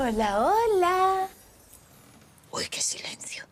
Hola, 0.00 0.38
hola. 0.38 1.28
Uy, 2.52 2.68
qué 2.70 2.80
silencio. 2.80 3.44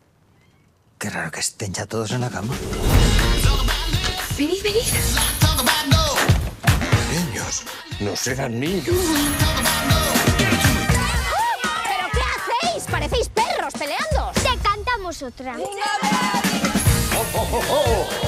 Qué 0.96 1.10
raro 1.10 1.32
que 1.32 1.40
estén 1.40 1.74
ya 1.74 1.86
todos 1.86 2.12
en 2.12 2.20
la 2.20 2.30
cama. 2.30 2.54
Venid, 4.38 4.62
venid. 4.62 4.82
Niños, 7.10 7.64
no 7.98 8.14
serán 8.14 8.60
niños. 8.60 8.94
¿Pero 11.82 12.08
qué 12.12 12.20
hacéis? 12.20 12.84
Parecéis 12.92 13.28
perros 13.28 13.74
peleando. 13.76 14.30
Te 14.34 14.56
cantamos 14.62 15.22
otra. 15.22 15.56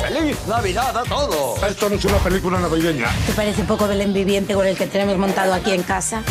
¡Feliz 0.02 0.36
Navidad 0.48 0.96
a 0.96 1.04
todos! 1.04 1.62
Esto 1.62 1.88
no 1.88 1.94
es 1.94 2.04
una 2.04 2.18
película 2.18 2.58
navideña. 2.58 3.10
¿Te 3.26 3.32
parece 3.32 3.60
un 3.60 3.68
poco 3.68 3.86
Belén 3.86 4.12
viviente 4.12 4.54
con 4.54 4.66
el 4.66 4.76
que 4.76 4.88
tenemos 4.88 5.16
montado 5.18 5.54
aquí 5.54 5.70
en 5.70 5.84
casa? 5.84 6.24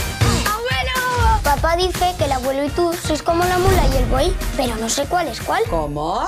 Papá 1.61 1.75
dice 1.75 2.13
que 2.19 2.25
el 2.25 2.31
abuelo 2.33 2.65
y 2.65 2.69
tú 2.69 2.93
sois 2.93 3.23
como 3.23 3.43
la 3.43 3.57
mula 3.57 3.87
y 3.91 3.97
el 3.97 4.05
buey, 4.05 4.35
pero 4.55 4.75
no 4.75 4.87
sé 4.87 5.05
cuál 5.05 5.27
es 5.27 5.41
cuál. 5.41 5.63
¿Cómo? 5.71 6.23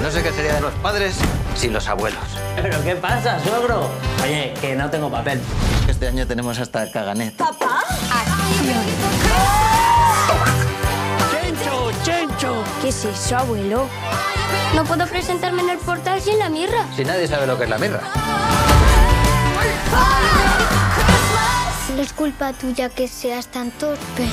No 0.00 0.10
sé 0.10 0.22
qué 0.22 0.32
sería 0.32 0.54
de 0.54 0.62
los 0.62 0.72
padres 0.76 1.14
sin 1.54 1.74
los 1.74 1.86
abuelos. 1.86 2.24
¿Pero 2.56 2.82
qué 2.82 2.96
pasa, 2.96 3.38
suegro? 3.40 3.90
Oye, 4.22 4.54
que 4.62 4.74
no 4.74 4.88
tengo 4.88 5.10
papel. 5.10 5.42
Este 5.86 6.08
año 6.08 6.26
tenemos 6.26 6.58
hasta 6.58 6.90
caganet. 6.90 7.34
¡Chencho, 11.30 11.92
chencho! 12.02 12.64
¿Qué 12.80 12.88
es 12.88 13.04
eso, 13.04 13.36
abuelo? 13.36 13.88
No 14.74 14.84
puedo 14.84 15.06
presentarme 15.06 15.60
en 15.60 15.68
el 15.68 15.78
portal 15.78 16.18
sin 16.18 16.38
la 16.38 16.48
mirra. 16.48 16.86
Si 16.96 17.04
nadie 17.04 17.28
sabe 17.28 17.46
lo 17.46 17.58
que 17.58 17.64
es 17.64 17.70
la 17.70 17.76
mirra. 17.76 18.00
No 21.92 22.00
es 22.00 22.12
culpa 22.12 22.52
tuya 22.54 22.88
que 22.88 23.06
seas 23.06 23.48
tan 23.48 23.70
torpe. 23.70 24.24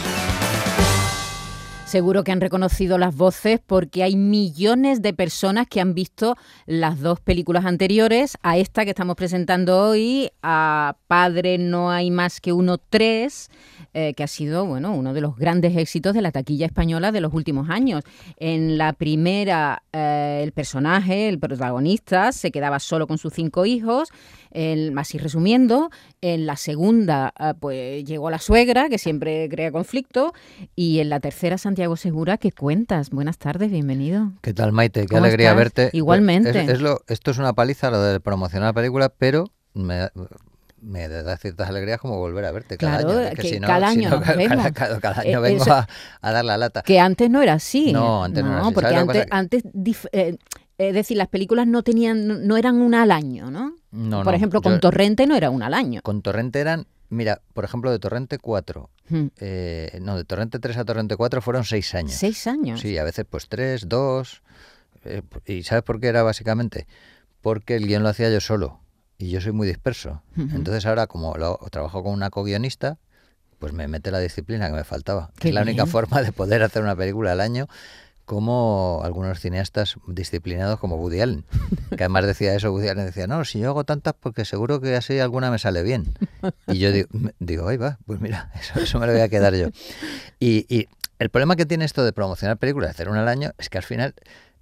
Seguro 1.86 2.24
que 2.24 2.32
han 2.32 2.40
reconocido 2.40 2.98
las 2.98 3.14
voces 3.14 3.60
porque 3.60 4.02
hay 4.04 4.16
millones 4.16 5.02
de 5.02 5.14
personas 5.14 5.68
que 5.68 5.82
han 5.82 5.94
visto 5.94 6.38
las 6.66 7.02
dos 7.02 7.20
películas 7.20 7.66
anteriores, 7.66 8.38
a 8.42 8.58
esta 8.58 8.86
que 8.86 8.92
estamos 8.92 9.18
presentando 9.18 9.78
hoy, 9.90 10.32
a 10.42 10.96
Padre 11.08 11.58
no 11.58 11.92
hay 11.92 12.10
más 12.10 12.40
que 12.40 12.54
uno 12.54 12.78
tres, 12.78 13.50
eh, 13.94 14.14
que 14.14 14.24
ha 14.24 14.28
sido 14.28 14.66
bueno 14.66 14.94
uno 14.94 15.14
de 15.14 15.20
los 15.20 15.36
grandes 15.36 15.76
éxitos 15.76 16.14
de 16.14 16.22
la 16.22 16.32
taquilla 16.32 16.66
española 16.66 17.12
de 17.12 17.20
los 17.20 17.34
últimos 17.34 17.70
años. 17.70 18.06
En 18.38 18.78
la 18.78 18.94
primera, 18.94 19.84
eh, 19.92 20.40
el 20.44 20.54
personaje, 20.54 21.28
el 21.28 21.40
protagonista, 21.40 22.32
se 22.32 22.52
quedaba 22.52 22.80
solo 22.80 23.06
con 23.06 23.18
sus 23.18 23.34
cinco 23.34 23.66
hijos. 23.66 24.08
En- 24.52 24.98
así 25.00 25.18
resumiendo, 25.18 25.90
en 26.22 26.46
la 26.46 26.56
segunda, 26.58 27.34
eh, 27.40 27.54
pues 27.60 28.04
llegó 28.04 28.30
la 28.30 28.40
suegra, 28.40 28.90
que 28.90 28.98
siempre 28.98 29.48
crea 29.50 29.72
conflicto, 29.72 30.34
y 30.76 31.00
en 31.00 31.10
la 31.10 31.20
tercera, 31.20 31.58
Santiago 31.58 31.96
Segura, 31.96 32.38
que 32.38 32.52
cuentas. 32.52 33.10
Buenas 33.12 33.38
tardes, 33.38 33.72
bienvenido. 33.72 34.32
¿Qué 34.42 34.54
tal, 34.54 34.72
Maite? 34.72 35.02
Qué 35.02 35.08
¿Cómo 35.08 35.24
alegría 35.24 35.50
estás? 35.52 35.58
verte. 35.58 35.90
Igualmente. 35.98 36.50
Es- 36.50 36.70
es 36.70 36.82
lo- 36.82 37.02
esto 37.08 37.32
es 37.32 37.38
una 37.38 37.54
paliza, 37.54 37.90
lo 37.92 38.02
de 38.02 38.20
promocionar 38.20 38.68
la 38.70 38.74
película, 38.74 39.10
pero 39.10 39.46
me, 39.74 40.10
me 40.82 41.08
da 41.08 41.38
ciertas 41.38 41.70
alegrías 41.70 42.00
como 42.00 42.18
volver 42.18 42.44
a 42.46 42.52
verte 42.52 42.76
cada 42.78 42.98
Claro, 43.00 43.20
año. 43.20 43.28
Es 43.30 43.36
que 43.40 43.48
si 43.50 43.60
no- 43.60 43.68
cada 43.68 43.92
si 43.92 44.00
año 44.00 44.10
no, 44.10 44.22
cada, 44.22 45.24
Eh, 45.24 45.30
año 45.30 45.42
vengo 45.42 45.62
eso- 45.64 45.74
a, 45.74 45.88
a 46.22 46.32
dar 46.32 46.44
la 46.44 46.58
lata. 46.58 46.82
Que 46.82 47.00
antes 47.00 47.30
no 47.30 47.42
era 47.42 47.54
así. 47.54 47.94
No, 47.94 48.24
antes 48.24 48.44
no 48.44 48.52
era 48.52 48.62
así. 48.66 48.74
porque 48.74 48.90
¿Sabes 48.90 49.06
lo 49.06 49.14
que 49.14 49.26
antes, 49.30 49.64
eh, 50.12 50.38
es 50.78 50.94
decir, 50.94 51.18
las 51.18 51.28
películas 51.28 51.68
no 51.68 51.84
tenían, 51.84 52.48
no 52.48 52.58
eran 52.58 52.82
una 52.82 53.04
al 53.04 53.12
año, 53.12 53.52
¿no? 53.52 53.76
No, 53.92 54.18
Por 54.24 54.34
no, 54.34 54.38
ejemplo, 54.38 54.62
con 54.62 54.74
yo- 54.74 54.80
Torrente 54.80 55.28
no 55.28 55.36
era 55.36 55.50
una 55.50 55.68
al 55.68 55.74
año. 55.74 56.02
Con 56.02 56.22
Torrente 56.22 56.60
eran, 56.60 56.88
mira, 57.10 57.42
por 57.54 57.64
ejemplo, 57.66 57.92
de 57.92 58.00
Torrente 58.00 58.38
4, 58.40 58.90
Hmm. 59.10 59.28
eh, 59.40 60.00
no, 60.02 60.16
de 60.16 60.24
Torrente 60.24 60.60
3 60.60 60.78
a 60.78 60.86
Torrente 60.86 61.18
4 61.18 61.42
fueron 61.42 61.66
6 61.66 61.94
años. 61.96 62.14
Seis 62.14 62.48
años. 62.48 62.80
Sí, 62.80 62.98
a 62.98 63.04
veces 63.04 63.26
pues 63.30 63.48
3, 63.50 63.90
2. 63.90 64.42
¿Y 65.46 65.64
sabes 65.64 65.84
por 65.84 66.00
qué 66.00 66.08
era 66.08 66.24
básicamente? 66.24 66.88
Porque 67.42 67.76
el 67.76 67.88
guion 67.88 68.04
lo 68.04 68.10
hacía 68.10 68.30
yo 68.30 68.40
solo 68.40 68.80
y 69.18 69.30
yo 69.30 69.42
soy 69.42 69.52
muy 69.52 69.68
disperso. 69.68 70.22
Entonces 70.38 70.86
ahora 70.86 71.08
como 71.08 71.36
lo, 71.38 71.58
trabajo 71.72 72.04
con 72.04 72.14
una 72.14 72.30
co-guionista, 72.30 72.98
pues 73.60 73.74
me 73.74 73.88
mete 73.88 74.12
la 74.12 74.20
disciplina 74.20 74.68
que 74.70 74.76
me 74.76 74.84
faltaba. 74.84 75.32
Qué 75.40 75.50
es 75.50 75.54
la 75.54 75.62
única 75.64 75.86
forma 75.86 76.22
de 76.22 76.32
poder 76.32 76.64
hacer 76.64 76.82
una 76.84 76.96
película 76.96 77.32
al 77.34 77.42
año 77.42 77.68
como 78.32 79.02
algunos 79.04 79.42
cineastas 79.42 79.98
disciplinados 80.08 80.80
como 80.80 80.96
Woody 80.96 81.20
Allen. 81.20 81.44
Que 81.90 82.06
además 82.06 82.26
decía 82.26 82.56
eso, 82.56 82.72
Woody 82.72 82.88
Allen 82.88 83.06
decía, 83.06 83.28
no, 83.28 83.44
si 83.44 83.60
yo 83.60 83.68
hago 83.68 83.84
tantas 83.84 84.14
porque 84.18 84.46
seguro 84.46 84.80
que 84.80 84.96
así 84.96 85.20
alguna 85.20 85.52
me 85.52 85.60
sale 85.60 85.84
bien. 85.84 86.14
Y 86.66 86.78
yo 86.78 86.94
digo, 86.94 87.10
digo 87.40 87.68
ahí 87.68 87.76
va, 87.76 88.00
pues 88.06 88.22
mira, 88.22 88.50
eso, 88.82 89.00
me 89.00 89.06
lo 89.06 89.12
voy 89.12 89.20
a 89.22 89.28
quedar 89.28 89.54
yo. 89.56 89.68
Y, 90.40 90.66
y 90.74 90.88
el 91.20 91.30
problema 91.30 91.58
que 91.58 91.66
tiene 91.66 91.84
esto 91.84 92.06
de 92.06 92.14
promocionar 92.14 92.56
películas, 92.56 92.92
hacer 92.92 93.10
una 93.10 93.22
al 93.22 93.28
año, 93.28 93.52
es 93.58 93.68
que 93.68 93.80
al 93.80 93.84
final 93.84 94.16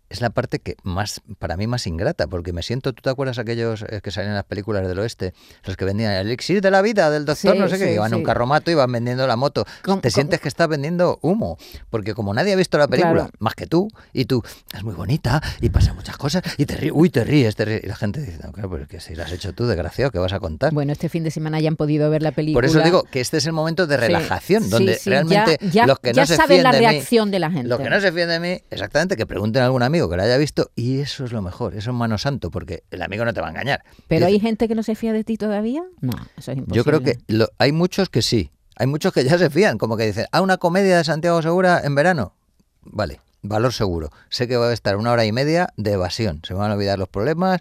es 0.10 0.22
la 0.22 0.30
parte 0.32 0.60
que 0.60 0.76
más, 0.84 1.22
para 1.38 1.56
mí, 1.58 1.68
más 1.68 1.86
ingrata, 1.88 2.28
porque 2.28 2.52
me 2.54 2.64
siento, 2.64 2.94
¿tú 2.94 3.02
te 3.02 3.10
acuerdas 3.10 3.38
aquellos 3.40 3.84
eh, 3.90 4.02
que 4.02 4.12
salían 4.12 4.32
en 4.32 4.36
las 4.36 4.46
películas 4.46 4.88
del 4.88 4.98
oeste, 5.00 5.34
los 5.66 5.78
que 5.78 5.86
vendían 5.86 6.12
el 6.14 6.28
elixir 6.28 6.62
de 6.62 6.72
la 6.72 6.82
vida 6.82 7.10
del 7.10 7.26
doctor, 7.26 7.54
Sí, 7.54 7.60
no 7.60 7.68
sé 7.68 7.78
qué, 7.78 7.84
sí, 7.84 7.90
que 7.90 7.94
iban 7.96 8.08
en 8.12 8.16
un 8.16 8.22
sí. 8.22 8.26
carromato 8.26 8.72
y 8.72 8.74
iban 8.74 8.92
vendiendo 8.92 9.28
la 9.28 9.36
moto? 9.36 9.66
Com- 9.84 10.02
te 10.02 10.10
com- 10.10 10.14
sientes 10.14 10.40
que 10.42 10.48
estás 10.48 10.68
vendiendo 10.68 11.20
humo, 11.22 11.58
porque 11.90 12.14
como 12.14 12.34
nadie 12.34 12.54
ha 12.54 12.56
visto 12.56 12.78
la 12.78 12.88
película, 12.88 13.14
Claro. 13.14 13.30
más 13.40 13.54
que 13.56 13.68
tú, 13.68 13.88
y 14.14 14.26
tú, 14.26 14.42
es 14.76 14.84
muy 14.84 14.96
bonita, 14.96 15.42
y 15.62 15.70
pasan 15.70 15.96
muchas 15.96 16.18
cosas, 16.18 16.42
y 16.58 16.66
te 16.66 16.76
ríes, 16.76 16.92
uy, 16.96 17.10
te 17.10 17.24
ríes, 17.24 17.56
te 17.56 17.66
ríes, 17.66 17.84
y 17.84 17.88
la 17.88 17.96
gente 17.96 18.22
dice, 18.22 18.40
no, 18.44 18.52
claro, 18.52 18.70
pero 18.72 18.84
es 18.84 18.90
que 18.90 19.00
si 19.00 19.16
la 19.16 19.26
has 19.26 19.32
hecho 19.32 19.54
tú, 19.54 19.68
desgraciado, 19.68 20.12
¿qué 20.12 20.20
vas 20.20 20.34
a 20.34 20.40
contar? 20.40 20.74
Bueno, 20.74 20.92
este 20.92 21.10
fin 21.10 21.24
de 21.24 21.32
semana 21.32 21.60
ya 21.60 21.70
han 21.70 21.76
podido 21.76 22.10
ver 22.10 22.24
la 22.24 22.32
película. 22.32 22.58
Por 22.58 22.66
eso 22.66 22.82
digo 22.82 23.04
que 23.04 23.20
este 23.22 23.38
es 23.38 23.46
el 23.46 23.54
momento 23.54 23.86
de 23.86 23.96
Sí, 23.96 24.02
relajación, 24.02 24.64
sí, 24.64 24.70
donde 24.70 24.96
sí, 24.96 25.10
realmente 25.10 25.58
ya, 25.62 25.70
ya- 25.72 25.86
los 25.86 26.00
que 26.00 26.14
ya 26.14 26.24
no 26.24 26.26
se 26.28 26.36
saben 26.36 26.64
la 26.64 26.72
de 26.72 26.80
mí- 26.80 26.86
reacción 26.88 27.30
de 27.32 27.40
la 27.40 27.52
gente. 27.52 27.68
los 27.68 27.80
que 27.80 27.90
no 27.90 28.02
se 28.02 28.12
fíen 28.12 28.30
de 28.30 28.40
mí, 28.40 28.60
exactamente, 28.72 29.16
que 29.16 29.26
pregunten 29.28 29.62
a 29.62 29.66
algún 29.66 29.84
amigo 29.84 29.99
que 30.08 30.16
lo 30.16 30.22
haya 30.24 30.38
visto 30.38 30.70
y 30.76 31.00
eso 31.00 31.26
es 31.26 31.32
lo 31.34 31.42
mejor, 31.42 31.74
eso 31.76 31.90
es 31.90 31.96
mano 31.96 32.20
santo, 32.20 32.52
porque 32.52 32.84
el 32.92 33.02
amigo 33.02 33.26
no 33.26 33.34
te 33.34 33.42
va 33.42 33.48
a 33.48 33.50
engañar. 33.50 33.84
Pero 34.08 34.28
hay 34.28 34.40
gente 34.40 34.68
que 34.68 34.76
no 34.76 34.84
se 34.84 34.94
fía 34.96 35.12
de 35.12 35.24
ti 35.24 35.36
todavía. 35.36 35.84
No, 36.00 36.14
eso 36.38 36.52
es 36.52 36.58
imposible. 36.60 36.76
Yo 36.78 36.84
creo 36.86 37.02
que 37.02 37.18
lo- 37.28 37.50
hay 37.58 37.72
muchos 37.72 38.10
que 38.10 38.22
sí, 38.22 38.52
hay 38.76 38.86
muchos 38.88 39.12
que 39.12 39.24
ya 39.24 39.38
se 39.40 39.50
fían, 39.50 39.78
como 39.80 39.98
que 39.98 40.06
dicen, 40.06 40.28
¿a 40.32 40.42
una 40.42 40.58
comedia 40.58 40.98
de 40.98 41.04
Santiago 41.04 41.42
Segura 41.42 41.82
en 41.84 41.96
verano? 41.96 42.36
Vale, 42.84 43.20
valor 43.42 43.74
seguro. 43.74 44.10
Sé 44.30 44.48
que 44.48 44.56
va 44.56 44.70
a 44.70 44.74
estar 44.74 44.96
una 44.96 45.12
hora 45.12 45.26
y 45.26 45.32
media 45.32 45.74
de 45.76 45.94
evasión, 45.94 46.42
se 46.48 46.54
van 46.54 46.70
a 46.72 46.76
olvidar 46.76 47.00
los 47.00 47.10
problemas. 47.10 47.60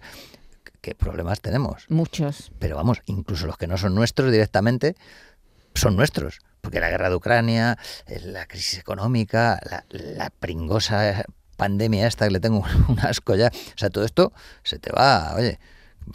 ¿Qué 0.80 0.94
problemas 0.94 1.40
tenemos? 1.40 1.86
Muchos. 1.88 2.52
Pero 2.60 2.76
vamos, 2.76 3.02
incluso 3.06 3.46
los 3.46 3.56
que 3.56 3.66
no 3.66 3.76
son 3.78 3.94
nuestros 3.96 4.30
directamente, 4.30 4.94
son 5.74 5.96
nuestros. 5.96 6.38
Porque 6.60 6.80
la 6.80 6.88
guerra 6.90 7.08
de 7.08 7.16
Ucrania, 7.16 7.78
eh, 8.06 8.20
la 8.24 8.46
crisis 8.46 8.78
económica, 8.78 9.60
la, 9.68 9.84
la 9.90 10.30
pringosa 10.30 11.24
pandemia 11.58 12.06
esta 12.06 12.24
que 12.24 12.30
le 12.30 12.40
tengo 12.40 12.64
un 12.88 12.98
asco 13.00 13.34
ya. 13.34 13.48
O 13.48 13.78
sea, 13.78 13.90
todo 13.90 14.06
esto 14.06 14.32
se 14.62 14.78
te 14.78 14.90
va, 14.90 15.34
oye, 15.36 15.58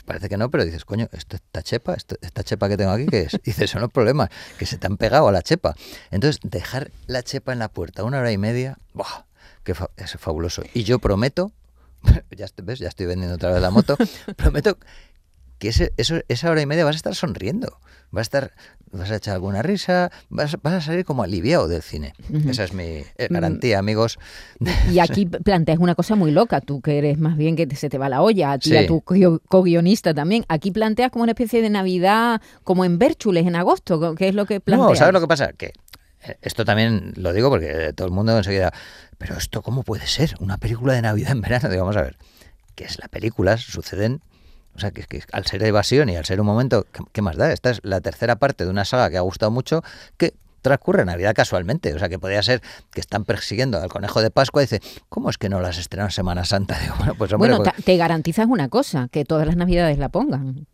parece 0.06 0.30
que 0.30 0.38
no, 0.38 0.50
pero 0.50 0.66
dices, 0.66 0.86
coño, 0.86 1.08
esta 1.12 1.62
chepa, 1.62 1.96
esta 1.96 2.44
chepa 2.44 2.68
que 2.70 2.78
tengo 2.78 2.92
aquí, 2.92 3.06
¿qué 3.06 3.22
es? 3.22 3.34
Y 3.44 3.52
dices, 3.52 3.70
son 3.70 3.82
los 3.82 3.92
problemas, 3.92 4.30
que 4.58 4.66
se 4.66 4.78
te 4.78 4.88
han 4.88 4.98
pegado 4.98 5.28
a 5.28 5.32
la 5.32 5.44
chepa. 5.44 5.76
Entonces, 6.10 6.40
dejar 6.44 6.90
la 7.06 7.22
chepa 7.22 7.54
en 7.54 7.60
la 7.60 7.68
puerta 7.68 8.04
una 8.04 8.20
hora 8.20 8.32
y 8.32 8.38
media, 8.40 8.80
¡buah! 8.94 9.26
Que 9.64 9.76
es 9.98 10.18
fabuloso. 10.18 10.64
Y 10.74 10.84
yo 10.84 11.00
prometo, 11.00 11.52
ya 12.32 12.48
ves, 12.64 12.80
ya 12.80 12.88
estoy 12.88 13.06
vendiendo 13.06 13.36
otra 13.36 13.52
vez 13.52 13.62
la 13.62 13.70
moto, 13.70 13.98
prometo 14.36 14.78
que 15.60 15.70
ese, 15.70 15.94
eso, 15.98 16.20
esa 16.28 16.50
hora 16.52 16.62
y 16.62 16.66
media 16.66 16.86
vas 16.86 16.96
a 16.96 16.98
estar 16.98 17.16
sonriendo, 17.16 17.80
vas 18.12 18.22
a 18.22 18.24
estar, 18.24 18.52
vas 18.92 19.10
a 19.12 19.16
echar 19.16 19.34
alguna 19.36 19.62
risa, 19.62 20.12
vas, 20.30 20.58
vas 20.62 20.74
a 20.74 20.82
salir 20.82 21.06
como 21.06 21.24
aliviado 21.24 21.68
del 21.68 21.82
cine. 21.82 22.14
Ujú. 22.30 22.50
Esa 22.50 22.64
es 22.66 22.74
mi 22.74 22.84
eh, 22.84 23.28
garantía, 23.30 23.80
amigos. 23.80 24.20
Y 24.92 25.00
aquí 25.00 25.26
planteas 25.26 25.80
una 25.80 25.96
cosa 25.96 26.16
muy 26.16 26.32
loca, 26.32 26.60
tú 26.62 26.82
que 26.82 26.98
eres 26.98 27.18
más 27.18 27.38
bien 27.38 27.56
que 27.56 27.74
se 27.76 27.90
te 27.90 27.98
va 27.98 28.10
la 28.10 28.22
olla, 28.22 28.52
a 28.54 28.58
ti 28.60 28.70
Sí. 28.70 28.78
a 28.78 28.86
tu 28.86 29.02
co- 29.02 29.40
co-guionista 29.48 30.14
también. 30.14 30.44
Aquí 30.50 30.72
planteas 30.72 31.12
como 31.12 31.24
una 31.24 31.32
especie 31.32 31.62
de 31.62 31.70
Navidad, 31.70 32.42
como 32.64 32.84
en 32.86 32.98
Bérchules 33.00 33.48
en 33.48 33.56
agosto, 33.56 34.16
¿qué 34.16 34.28
es 34.28 34.36
lo 34.36 34.46
que 34.46 34.60
planteas? 34.60 34.90
No, 34.90 34.96
¿sabes 34.96 35.14
lo 35.14 35.22
que 35.22 35.28
pasa? 35.28 35.54
Que 35.54 35.74
eh, 36.26 36.38
esto 36.42 36.66
también 36.66 37.14
lo 37.16 37.32
digo 37.34 37.50
porque 37.50 37.94
todo 37.96 38.08
el 38.08 38.14
mundo 38.14 38.38
enseguida, 38.38 38.74
pero 39.18 39.38
esto 39.38 39.62
cómo 39.62 39.84
puede 39.84 40.08
ser 40.08 40.36
una 40.40 40.58
película 40.58 40.94
de 40.94 41.02
Navidad 41.02 41.32
en 41.32 41.42
verano. 41.42 41.70
Digo, 41.70 41.84
vamos 41.84 41.98
a 41.98 42.02
ver, 42.04 42.18
que 42.76 42.84
es 42.84 43.00
las 43.00 43.10
películas 43.10 43.62
suceden, 43.62 44.22
o 44.76 44.80
sea, 44.80 44.92
que, 44.92 45.04
que 45.04 45.22
al 45.32 45.46
ser 45.46 45.64
evasión 45.64 46.10
y 46.10 46.16
al 46.16 46.26
ser 46.26 46.40
un 46.42 46.48
momento, 46.48 46.86
¿qué, 46.92 47.04
qué 47.12 47.22
más 47.22 47.38
da? 47.38 47.52
Esta 47.52 47.70
es 47.72 47.80
la 47.84 48.02
tercera 48.02 48.38
parte 48.38 48.64
de 48.66 48.70
una 48.70 48.86
saga 48.86 49.10
que 49.10 49.18
ha 49.18 49.22
gustado 49.22 49.52
mucho, 49.52 49.84
que 50.18 50.34
transcurre 50.62 51.04
Navidad 51.04 51.34
casualmente, 51.36 51.94
o 51.94 52.00
sea, 52.00 52.08
que 52.10 52.18
podría 52.20 52.42
ser 52.42 52.62
que 52.92 53.02
están 53.02 53.26
persiguiendo 53.26 53.82
al 53.82 53.90
conejo 53.90 54.22
de 54.22 54.32
Pascua 54.32 54.62
y 54.62 54.66
dice, 54.66 54.82
¿cómo 55.10 55.30
es 55.30 55.38
que 55.38 55.50
no 55.50 55.60
las 55.60 55.78
estrenan 55.78 56.10
Semana 56.12 56.46
Santa? 56.46 56.80
Digo, 56.82 56.96
bueno, 56.98 57.16
pues 57.16 57.34
hombre, 57.34 57.50
Bueno, 57.56 57.64
pues- 57.72 57.84
te 57.86 57.98
garantizas 57.98 58.48
una 58.48 58.70
cosa, 58.70 59.10
que 59.12 59.26
todas 59.26 59.46
las 59.46 59.56
navidades 59.58 59.98
la 59.98 60.10
pongan. 60.10 60.66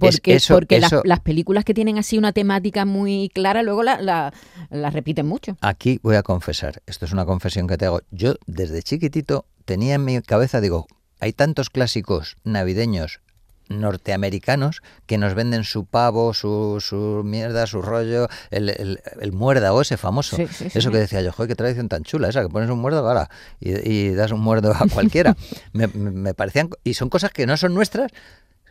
Es- 0.00 0.16
Porque, 0.16 0.34
eso- 0.34 0.54
porque 0.54 0.78
las- 0.78 0.92
eso- 0.92 1.02
Las, 1.04 1.20
películas 1.20 1.64
que 1.64 1.72
tienen 1.74 1.98
así 1.98 2.18
una 2.18 2.32
temática 2.32 2.84
muy 2.84 3.30
clara, 3.34 3.62
luego 3.62 3.82
la, 3.82 4.00
la- 4.00 4.32
la 4.70 4.90
repiten 4.90 5.26
mucho. 5.26 5.56
Aquí 5.60 5.98
voy 6.02 6.16
a 6.16 6.22
confesar, 6.22 6.82
esto 6.86 7.04
es 7.06 7.12
una 7.12 7.24
confesión 7.24 7.66
que 7.66 7.76
te 7.78 7.86
hago. 7.86 8.02
Yo 8.10 8.34
desde 8.46 8.82
chiquitito 8.82 9.46
tenía 9.64 9.94
en 9.94 10.04
mi 10.04 10.20
cabeza, 10.22 10.60
digo, 10.60 10.86
hay 11.18 11.32
tantos 11.32 11.70
clásicos 11.70 12.36
navideños 12.44 13.20
norteamericanos 13.68 14.82
que 15.06 15.18
nos 15.18 15.34
venden 15.34 15.64
su 15.64 15.84
pavo, 15.86 16.34
su, 16.34 16.78
su 16.80 17.22
mierda, 17.24 17.66
su 17.66 17.82
rollo, 17.82 18.28
el, 18.50 18.70
el, 18.70 19.00
el 19.20 19.32
muérdago 19.32 19.80
ese 19.82 19.96
famoso. 19.96 20.36
Sí, 20.36 20.46
sí, 20.48 20.70
sí, 20.70 20.78
Eso 20.78 20.90
que 20.90 20.98
decía 20.98 21.22
yo, 21.22 21.32
joder, 21.32 21.48
qué 21.48 21.54
tradición 21.56 21.88
tan 21.88 22.02
chula 22.04 22.28
esa, 22.28 22.42
que 22.42 22.48
pones 22.48 22.70
un 22.70 22.78
muérdago 22.78 23.08
ahora 23.08 23.28
y, 23.60 23.88
y 23.90 24.10
das 24.14 24.32
un 24.32 24.40
muerdo 24.40 24.72
a 24.74 24.86
cualquiera. 24.92 25.36
me, 25.72 25.86
me- 25.88 26.34
parecían, 26.34 26.70
y 26.84 26.94
son 26.94 27.08
cosas 27.08 27.30
que 27.32 27.46
no 27.46 27.56
son 27.56 27.74
nuestras, 27.74 28.10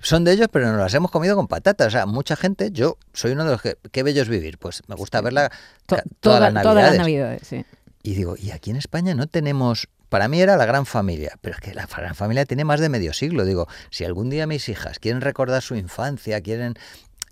son 0.02 0.24
de 0.24 0.34
ellos, 0.34 0.48
pero 0.52 0.68
nos 0.72 0.78
las 0.80 0.94
hemos 0.94 1.10
comido 1.12 1.36
con 1.36 1.48
patatas. 1.48 1.88
O 1.88 1.92
sea, 1.92 2.06
mucha 2.06 2.36
gente, 2.36 2.70
yo 2.72 2.98
soy 3.14 3.32
uno 3.32 3.46
de 3.46 3.52
los 3.52 3.62
que, 3.62 3.78
qué 3.92 4.04
bello 4.04 4.22
es 4.22 4.30
vivir. 4.30 4.58
Pues 4.60 4.84
me 4.88 4.96
gusta 4.96 5.22
verla 5.22 5.52
To- 5.88 5.98
toda- 6.20 6.52
las 6.52 6.64
todas 6.64 6.76
las 6.76 6.86
navidades. 6.98 7.00
navidades, 7.00 7.42
sí. 7.48 7.66
Y 8.04 8.14
digo, 8.14 8.36
y 8.38 8.52
aquí 8.52 8.70
en 8.70 8.76
España 8.78 9.16
no 9.16 9.26
tenemos. 9.28 9.88
Para 10.16 10.30
mí 10.30 10.40
era 10.40 10.56
la 10.56 10.66
gran 10.66 10.86
familia, 10.86 11.38
pero 11.42 11.56
es 11.56 11.62
que 11.62 11.74
la 11.74 11.88
gran 11.88 12.16
familia 12.16 12.46
tiene 12.46 12.64
más 12.64 12.80
de 12.80 12.88
medio 12.88 13.12
siglo. 13.12 13.44
Digo, 13.44 13.68
si 13.90 14.06
algún 14.06 14.30
día 14.30 14.48
mis 14.48 14.70
hijas 14.70 14.98
quieren 14.98 15.20
recordar 15.20 15.62
su 15.62 15.76
infancia, 15.76 16.40
quieren 16.40 16.76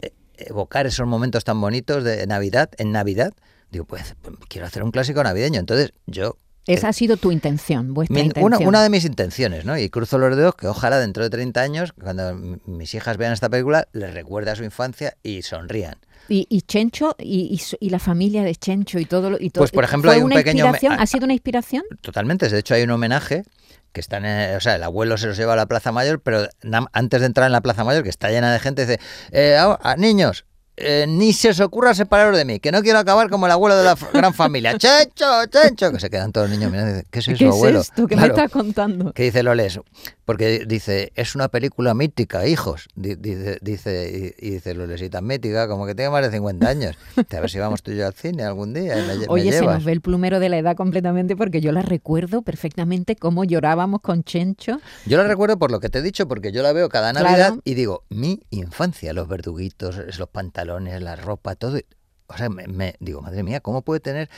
eh, 0.01 0.11
evocar 0.35 0.85
esos 0.85 1.07
momentos 1.07 1.45
tan 1.45 1.61
bonitos 1.61 2.03
de 2.03 2.27
Navidad, 2.27 2.71
en 2.77 2.91
Navidad, 2.91 3.31
digo, 3.71 3.85
pues, 3.85 4.15
pues, 4.21 4.35
quiero 4.49 4.67
hacer 4.67 4.83
un 4.83 4.91
clásico 4.91 5.23
navideño. 5.23 5.61
Entonces, 5.61 5.93
yo. 6.07 6.35
Esa 6.67 6.89
ha 6.89 6.93
sido 6.93 7.15
tu 7.15 7.31
intención, 7.31 7.93
vuestra 7.93 8.15
mi- 8.15 8.19
intención. 8.19 8.53
una, 8.53 8.67
una 8.67 8.83
de 8.83 8.89
mis 8.89 9.05
intenciones, 9.05 9.63
¿no? 9.63 9.77
Y 9.77 9.89
cruzo 9.89 10.17
los 10.17 10.35
dedos 10.35 10.55
que 10.55 10.67
ojalá 10.67 10.99
dentro 10.99 11.23
de 11.23 11.29
30 11.29 11.61
años, 11.61 11.93
cuando 11.93 12.35
mis 12.65 12.93
hijas 12.95 13.15
vean 13.15 13.31
esta 13.31 13.47
película, 13.47 13.87
les 13.93 14.13
recuerde 14.13 14.51
a 14.51 14.57
su 14.57 14.65
infancia 14.65 15.15
y 15.23 15.43
sonrían. 15.43 15.95
Y, 16.29 16.47
y 16.49 16.61
Chencho 16.61 17.15
y, 17.19 17.59
y 17.79 17.85
y 17.85 17.89
la 17.89 17.99
familia 17.99 18.43
de 18.43 18.55
Chencho 18.55 18.97
y 18.99 19.05
todo 19.05 19.29
lo 19.29 19.37
y 19.39 19.49
todo. 19.49 19.61
Pues, 19.61 19.71
por 19.71 19.83
ejemplo, 19.83 20.09
¿fue 20.09 20.15
hay 20.15 20.21
un 20.21 20.27
una 20.27 20.35
pequeño 20.35 20.63
me- 20.65 20.69
inspiración? 20.71 20.99
a- 20.99 21.03
¿Ha 21.03 21.05
sido 21.07 21.25
una 21.25 21.33
inspiración? 21.33 21.83
Totalmente, 22.01 22.47
de 22.49 22.59
hecho 22.59 22.73
hay 22.75 22.83
un 22.83 22.91
homenaje 22.91 23.43
que 23.91 23.99
están, 23.99 24.25
en- 24.25 24.55
o 24.55 24.59
sea, 24.59 24.75
el 24.75 24.83
abuelo 24.83 25.17
se 25.17 25.27
los 25.27 25.37
lleva 25.37 25.53
a 25.53 25.55
la 25.55 25.65
Plaza 25.67 25.91
Mayor, 25.91 26.21
pero 26.21 26.47
antes 26.93 27.19
de 27.19 27.27
entrar 27.27 27.45
en 27.47 27.51
la 27.51 27.61
Plaza 27.61 27.83
Mayor, 27.83 28.03
que 28.03 28.09
está 28.09 28.29
llena 28.31 28.51
de 28.53 28.59
gente, 28.59 28.85
dice, 28.85 28.99
eh, 29.31 29.55
a- 29.55 29.77
a- 29.83 29.95
niños, 29.97 30.45
eh, 30.77 31.05
ni 31.07 31.33
se 31.33 31.49
os 31.49 31.59
ocurra 31.59 31.93
separaros 31.93 32.37
de 32.37 32.45
mí, 32.45 32.59
que 32.59 32.71
no 32.71 32.81
quiero 32.81 32.99
acabar 32.99 33.29
como 33.29 33.45
el 33.45 33.51
abuelo 33.51 33.75
de 33.77 33.83
la 33.83 33.97
gran 34.13 34.33
familia. 34.33 34.77
¡Chencho, 34.77 35.45
chencho! 35.49 35.91
Que 35.91 35.99
se 35.99 36.09
quedan 36.09 36.31
todos 36.31 36.49
los 36.49 36.57
niños 36.57 36.71
mirando 36.71 36.91
y 36.91 36.93
dicen, 36.95 37.07
¿qué 37.11 37.19
es 37.19 37.27
eso, 37.27 37.37
¿Qué 37.37 37.45
es 37.45 37.51
abuelo? 37.53 37.79
esto 37.81 38.07
que 38.07 38.15
Claro. 38.15 38.35
me 38.35 38.43
estás 38.43 38.51
contando? 38.51 39.13
¿Qué 39.13 39.23
dice 39.23 39.43
Loles? 39.43 39.79
Porque 40.25 40.63
dice, 40.65 41.11
es 41.15 41.35
una 41.35 41.49
película 41.49 41.93
mítica, 41.93 42.47
hijos. 42.47 42.87
Di- 42.95 43.15
Dice, 43.15 43.57
dice, 43.61 44.33
y, 44.39 44.51
dice 44.51 44.73
Loles, 44.73 45.01
y 45.01 45.09
tan 45.09 45.25
mítica 45.25 45.67
como 45.67 45.85
que 45.85 45.95
tiene 45.95 46.09
más 46.11 46.23
de 46.23 46.31
50 46.31 46.67
años. 46.67 46.95
A 47.17 47.39
ver 47.41 47.49
si 47.49 47.59
vamos 47.59 47.83
tú 47.83 47.91
y 47.91 47.97
yo 47.97 48.07
al 48.07 48.13
cine 48.13 48.43
algún 48.43 48.73
día 48.73 48.97
y 48.97 49.01
me, 49.07 49.13
lle- 49.15 49.19
me 49.19 49.25
Oye, 49.27 49.51
se 49.51 49.61
nos 49.61 49.83
ve 49.83 49.91
el 49.91 50.01
plumero 50.01 50.39
de 50.39 50.49
la 50.49 50.57
edad 50.57 50.75
completamente 50.77 51.35
porque 51.35 51.61
yo 51.61 51.71
la 51.71 51.81
recuerdo 51.81 52.41
perfectamente 52.41 53.15
cómo 53.15 53.43
llorábamos 53.43 54.01
con 54.01 54.23
Chencho. 54.23 54.79
Yo 55.05 55.17
la 55.17 55.25
recuerdo 55.25 55.57
por 55.59 55.71
lo 55.71 55.79
que 55.79 55.89
te 55.89 55.99
he 55.99 56.01
dicho, 56.01 56.27
porque 56.27 56.51
yo 56.51 56.63
la 56.63 56.71
veo 56.73 56.87
cada 56.89 57.11
Claro. 57.11 57.27
Navidad 57.29 57.53
y 57.65 57.73
digo, 57.73 58.03
mi 58.09 58.39
infancia, 58.49 59.11
los 59.13 59.27
verduguitos, 59.27 59.97
los 60.17 60.29
pantalones, 60.29 60.62
la 60.65 61.15
ropa, 61.15 61.55
todo. 61.55 61.79
O 62.27 62.37
sea, 62.37 62.49
me, 62.49 62.67
me- 62.67 62.95
digo, 62.99 63.21
madre 63.21 63.43
mía, 63.43 63.59
¿cómo 63.59 63.81
puede 63.81 63.99
tener, 63.99 64.29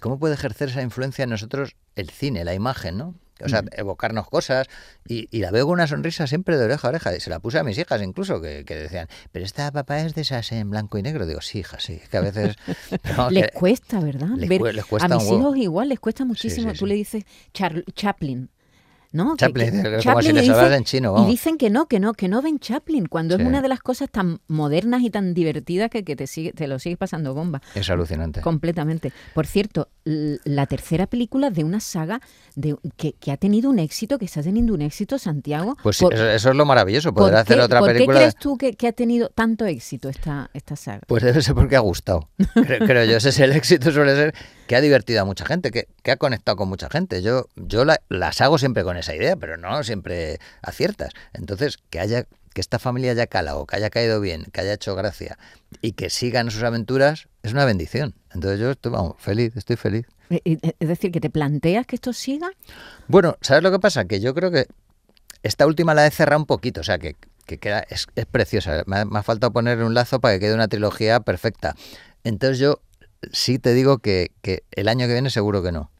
cómo 0.00 0.18
puede 0.18 0.34
ejercer 0.34 0.68
esa 0.68 0.82
influencia 0.82 1.24
en 1.24 1.30
nosotros 1.30 1.74
el 1.96 2.10
cine, 2.10 2.44
la 2.44 2.54
imagen, 2.54 2.98
¿no? 2.98 3.14
O 3.42 3.48
sea, 3.48 3.64
evocarnos 3.72 4.28
cosas 4.28 4.66
y, 5.08 5.26
y 5.34 5.40
la 5.40 5.50
veo 5.50 5.64
con 5.64 5.72
una 5.72 5.86
sonrisa 5.86 6.26
siempre 6.26 6.58
de 6.58 6.64
oreja 6.66 6.88
a 6.88 6.90
oreja. 6.90 7.16
Y 7.16 7.20
se 7.20 7.30
la 7.30 7.40
puse 7.40 7.58
a 7.58 7.64
mis 7.64 7.78
hijas 7.78 8.02
incluso, 8.02 8.38
que, 8.42 8.66
que 8.66 8.76
decían, 8.76 9.08
pero 9.32 9.46
esta 9.46 9.72
papá 9.72 10.00
es 10.00 10.14
de 10.14 10.20
esas 10.20 10.52
en 10.52 10.68
blanco 10.68 10.98
y 10.98 11.02
negro. 11.02 11.24
Digo, 11.24 11.40
sí, 11.40 11.60
hija, 11.60 11.80
sí, 11.80 12.02
que 12.10 12.18
a 12.18 12.20
veces... 12.20 12.56
les 13.30 13.46
que- 13.46 13.52
cuesta, 13.54 13.98
¿verdad? 14.00 14.28
les 14.36 14.46
Ver- 14.46 14.60
cue- 14.60 14.72
les 14.74 14.84
cuesta 14.84 15.06
a 15.06 15.16
mis 15.16 15.26
hijos 15.26 15.56
igual 15.56 15.88
les 15.88 15.98
cuesta 15.98 16.26
muchísimo. 16.26 16.72
sí, 16.72 16.78
Tú 16.78 16.84
sí. 16.84 16.88
le 16.90 16.94
dices 16.96 17.24
Char- 17.54 17.82
Chaplin. 17.94 18.50
¿No? 19.12 19.32
Que- 19.32 19.46
Chaplin, 19.46 19.70
que- 19.70 19.82
como 19.82 19.96
si 19.98 20.02
Chaplin 20.04 20.34
les 20.36 20.44
dicen- 20.48 20.72
en 20.72 20.84
chino, 20.84 21.24
Y 21.24 21.30
dicen 21.30 21.58
que 21.58 21.68
no, 21.68 21.86
que 21.86 21.98
no, 21.98 22.14
que 22.14 22.28
no 22.28 22.40
ven 22.42 22.60
Chaplin, 22.60 23.06
cuando 23.06 23.34
Sí. 23.36 23.42
es 23.42 23.48
una 23.48 23.60
de 23.60 23.68
las 23.68 23.80
cosas 23.80 24.08
tan 24.10 24.40
modernas 24.46 25.02
y 25.02 25.10
tan 25.10 25.34
divertidas 25.34 25.90
que, 25.90 26.04
que 26.04 26.14
te, 26.14 26.26
sigue, 26.28 26.52
te 26.52 26.68
lo 26.68 26.78
sigues 26.78 26.96
pasando 26.98 27.34
bomba. 27.34 27.60
Es 27.74 27.90
alucinante. 27.90 28.40
Completamente. 28.40 29.12
Por 29.34 29.46
cierto, 29.46 29.88
la 30.04 30.66
tercera 30.66 31.06
película 31.06 31.50
de 31.50 31.64
una 31.64 31.80
saga 31.80 32.20
de, 32.54 32.76
que, 32.96 33.12
que 33.14 33.32
ha 33.32 33.36
tenido 33.36 33.68
un 33.70 33.78
éxito, 33.80 34.18
que 34.18 34.24
está 34.26 34.42
teniendo 34.42 34.74
un 34.74 34.82
éxito, 34.82 35.18
Santiago. 35.18 35.76
Pues 35.82 35.96
sí, 35.96 36.04
Por- 36.04 36.14
eso, 36.14 36.50
es 36.50 36.56
lo 36.56 36.64
maravilloso, 36.64 37.12
¿por 37.12 37.24
poder 37.24 37.36
hacer 37.36 37.56
qué- 37.58 37.62
otra 37.64 37.80
¿Por 37.80 37.92
película... 37.92 38.18
qué 38.18 38.22
crees 38.26 38.36
tú 38.36 38.56
que, 38.56 38.74
que 38.74 38.86
ha 38.88 38.92
tenido 38.92 39.28
tanto 39.30 39.64
éxito 39.66 40.08
esta, 40.08 40.50
esta 40.54 40.76
saga? 40.76 41.00
Pues 41.08 41.22
debe 41.22 41.42
ser 41.42 41.54
porque 41.54 41.74
ha 41.76 41.80
gustado. 41.80 42.28
Creo, 42.54 42.86
creo 42.86 43.04
yo, 43.04 43.16
ese 43.16 43.30
es 43.30 43.40
el 43.40 43.52
éxito, 43.52 43.90
suele 43.90 44.14
ser 44.14 44.34
que 44.66 44.76
ha 44.76 44.80
divertido 44.80 45.20
a 45.22 45.24
mucha 45.24 45.44
gente, 45.44 45.70
que, 45.72 45.88
que 46.02 46.10
ha 46.12 46.16
conectado 46.16 46.56
con 46.56 46.68
mucha 46.68 46.88
gente. 46.90 47.22
Yo, 47.22 47.46
yo 47.56 47.84
la- 47.84 48.00
las 48.08 48.40
hago 48.40 48.58
siempre 48.58 48.84
con 48.84 48.96
esa 48.96 49.14
idea, 49.14 49.36
pero 49.36 49.56
no 49.56 49.82
siempre 49.84 50.38
aciertas. 50.62 51.12
Entonces, 51.32 51.78
que 51.90 52.00
haya 52.00 52.24
que 52.52 52.60
esta 52.60 52.80
familia 52.80 53.12
haya 53.12 53.28
calado, 53.28 53.64
que 53.64 53.76
haya 53.76 53.90
caído 53.90 54.20
bien, 54.20 54.44
que 54.52 54.60
haya 54.60 54.72
hecho 54.72 54.96
gracia 54.96 55.38
y 55.82 55.92
que 55.92 56.10
sigan 56.10 56.50
sus 56.50 56.64
aventuras, 56.64 57.28
es 57.44 57.52
una 57.52 57.64
bendición. 57.64 58.14
Entonces 58.34 58.58
yo 58.58 58.72
estoy, 58.72 58.90
vamos, 58.90 59.14
feliz, 59.18 59.56
estoy 59.56 59.76
feliz. 59.76 60.06
Eh, 60.30 60.40
eh, 60.44 60.58
Es 60.80 60.88
decir, 60.88 61.12
que 61.12 61.20
te 61.20 61.30
planteas 61.30 61.86
que 61.86 61.94
esto 61.94 62.12
siga. 62.12 62.50
Bueno, 63.06 63.36
¿sabes 63.40 63.62
lo 63.62 63.70
que 63.70 63.78
pasa? 63.78 64.04
Que 64.06 64.18
yo 64.18 64.34
creo 64.34 64.50
que 64.50 64.66
esta 65.44 65.64
última 65.64 65.94
la 65.94 66.04
he 66.06 66.10
cerrado 66.10 66.40
un 66.40 66.46
poquito, 66.46 66.80
o 66.80 66.84
sea, 66.84 66.98
que, 66.98 67.14
que 67.46 67.58
queda, 67.58 67.84
es, 67.88 68.08
es 68.16 68.26
preciosa. 68.26 68.82
Me 68.86 68.96
ha, 68.98 69.04
me 69.04 69.20
ha 69.20 69.22
faltado 69.22 69.52
ponerle 69.52 69.84
un 69.84 69.94
lazo 69.94 70.20
para 70.20 70.34
que 70.34 70.40
quede 70.40 70.54
una 70.54 70.66
trilogía 70.66 71.20
perfecta. 71.20 71.76
Entonces 72.24 72.58
yo 72.58 72.80
sí 73.32 73.58
te 73.58 73.74
digo 73.74 73.98
que, 73.98 74.30
que 74.42 74.62
el 74.72 74.88
año 74.88 75.06
que 75.06 75.12
viene 75.12 75.30
seguro 75.30 75.62
que 75.62 75.72
no. 75.72 75.90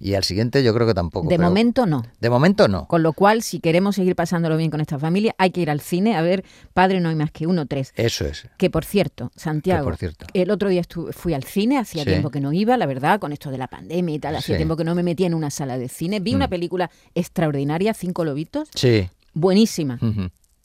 Y 0.00 0.14
al 0.14 0.24
siguiente 0.24 0.64
yo 0.64 0.74
creo 0.74 0.84
que 0.84 0.94
tampoco. 0.94 1.28
De 1.28 1.36
pero- 1.36 1.48
momento 1.48 1.86
no. 1.86 2.02
De 2.20 2.28
momento 2.28 2.66
no. 2.66 2.88
Con 2.88 3.04
lo 3.04 3.12
cual, 3.12 3.40
si 3.40 3.60
queremos 3.60 3.94
seguir 3.94 4.16
pasándolo 4.16 4.56
bien 4.56 4.68
con 4.68 4.80
esta 4.80 4.98
familia, 4.98 5.32
hay 5.38 5.50
que 5.52 5.60
ir 5.60 5.70
al 5.70 5.80
cine 5.80 6.16
a 6.16 6.22
ver 6.22 6.44
Padre 6.72 6.98
no 6.98 7.08
hay 7.08 7.14
más 7.14 7.30
que 7.30 7.46
uno, 7.46 7.64
tres. 7.66 7.92
Eso 7.94 8.26
es. 8.26 8.48
Que 8.58 8.68
por 8.68 8.84
cierto, 8.84 9.30
Santiago, 9.36 9.84
por 9.84 9.96
cierto. 9.96 10.26
el 10.34 10.50
otro 10.50 10.70
día 10.70 10.82
fui 11.12 11.34
al 11.34 11.44
cine, 11.44 11.78
hacía 11.78 12.02
Sí. 12.02 12.10
tiempo 12.10 12.30
que 12.32 12.40
no 12.40 12.52
iba, 12.52 12.76
la 12.76 12.86
verdad, 12.86 13.20
con 13.20 13.32
esto 13.32 13.52
de 13.52 13.58
la 13.58 13.68
pandemia 13.68 14.16
y 14.16 14.18
tal, 14.18 14.34
hacía 14.34 14.56
Sí. 14.56 14.58
tiempo 14.58 14.76
que 14.76 14.82
no 14.82 14.96
me 14.96 15.04
metía 15.04 15.28
en 15.28 15.34
una 15.34 15.50
sala 15.50 15.78
de 15.78 15.88
cine. 15.88 16.18
Vi 16.18 16.34
una 16.34 16.48
Mm. 16.48 16.50
película 16.50 16.90
extraordinaria, 17.14 17.94
Cinco 17.94 18.24
Lobitos, 18.24 18.68
Sí. 18.74 19.08
buenísima. 19.34 20.00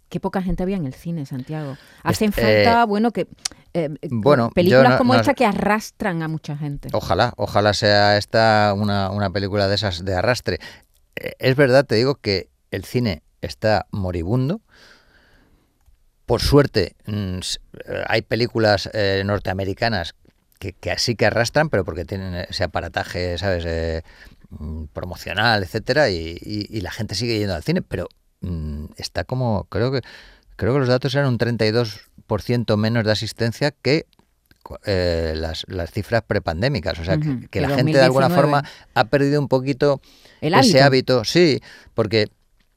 Qué 0.10 0.20
poca 0.20 0.42
gente 0.42 0.64
había 0.64 0.78
en 0.78 0.86
el 0.86 0.94
cine, 0.94 1.26
Santiago. 1.26 1.78
Hacen 2.04 2.30
Este, 2.30 2.64
falta, 2.64 2.86
bueno, 2.86 3.12
que 3.12 3.28
eh, 3.74 3.90
bueno, 4.10 4.50
películas 4.50 4.90
no- 4.92 4.98
como 4.98 5.14
no- 5.14 5.20
esta 5.20 5.34
que 5.36 5.46
arrastran 5.46 6.24
a 6.24 6.28
mucha 6.28 6.58
gente. 6.58 6.90
Ojalá, 6.94 7.34
ojalá 7.38 7.74
sea 7.74 8.18
esta 8.18 8.74
una, 8.76 9.12
una 9.12 9.30
película 9.30 9.68
de 9.68 9.76
esas 9.76 10.04
de 10.04 10.16
arrastre. 10.16 10.58
Eh, 11.16 11.34
Es 11.40 11.56
verdad, 11.56 11.86
te 11.86 11.96
digo 11.96 12.16
que 12.16 12.50
el 12.72 12.84
cine 12.86 13.22
está 13.42 13.86
moribundo. 13.92 14.62
Por 16.26 16.42
suerte, 16.42 16.96
mm, 17.08 17.38
eh, 17.40 18.04
hay 18.08 18.22
películas 18.22 18.90
eh, 18.94 19.24
norteamericanas 19.26 20.16
que, 20.60 20.74
que 20.74 20.98
sí 21.00 21.16
que 21.16 21.26
arrastran, 21.26 21.70
pero 21.70 21.86
porque 21.86 22.06
tienen 22.06 22.36
ese 22.50 22.64
aparataje, 22.64 23.38
¿sabes? 23.38 23.64
Eh, 23.66 24.04
mm, 24.50 24.86
promocional, 24.94 25.64
etcétera, 25.64 26.10
y, 26.10 26.38
y- 26.42 26.68
y 26.70 26.82
la 26.82 26.92
gente 26.92 27.16
sigue 27.16 27.40
yendo 27.40 27.56
al 27.56 27.64
cine, 27.64 27.82
pero 27.82 28.08
mm, 28.42 28.86
está 28.98 29.24
como, 29.24 29.66
creo 29.66 29.92
que 29.92 30.02
creo 30.56 30.74
que 30.74 30.80
los 30.80 30.88
datos 30.90 31.14
eran 31.16 31.28
un 31.28 31.38
32% 31.38 32.78
menos 32.78 33.06
de 33.06 33.12
asistencia 33.12 33.72
que 33.72 34.06
eh, 34.86 35.34
las, 35.38 35.66
las 35.68 35.90
cifras 35.92 36.22
prepandémicas. 36.24 37.00
O 37.00 37.04
sea, 37.06 37.18
que- 37.18 37.30
Ujú, 37.30 37.40
que, 37.42 37.48
que 37.48 37.62
la 37.62 37.70
gente 37.70 37.98
de 37.98 38.04
alguna 38.04 38.28
2019. 38.28 38.42
forma 38.62 38.70
ha 38.94 39.04
perdido 39.06 39.40
un 39.42 39.48
poquito 39.48 40.02
El 40.42 40.54
ese 40.54 40.82
hábito. 40.82 41.16
hábito. 41.20 41.26
Sí, 41.26 41.62
porque 41.94 42.28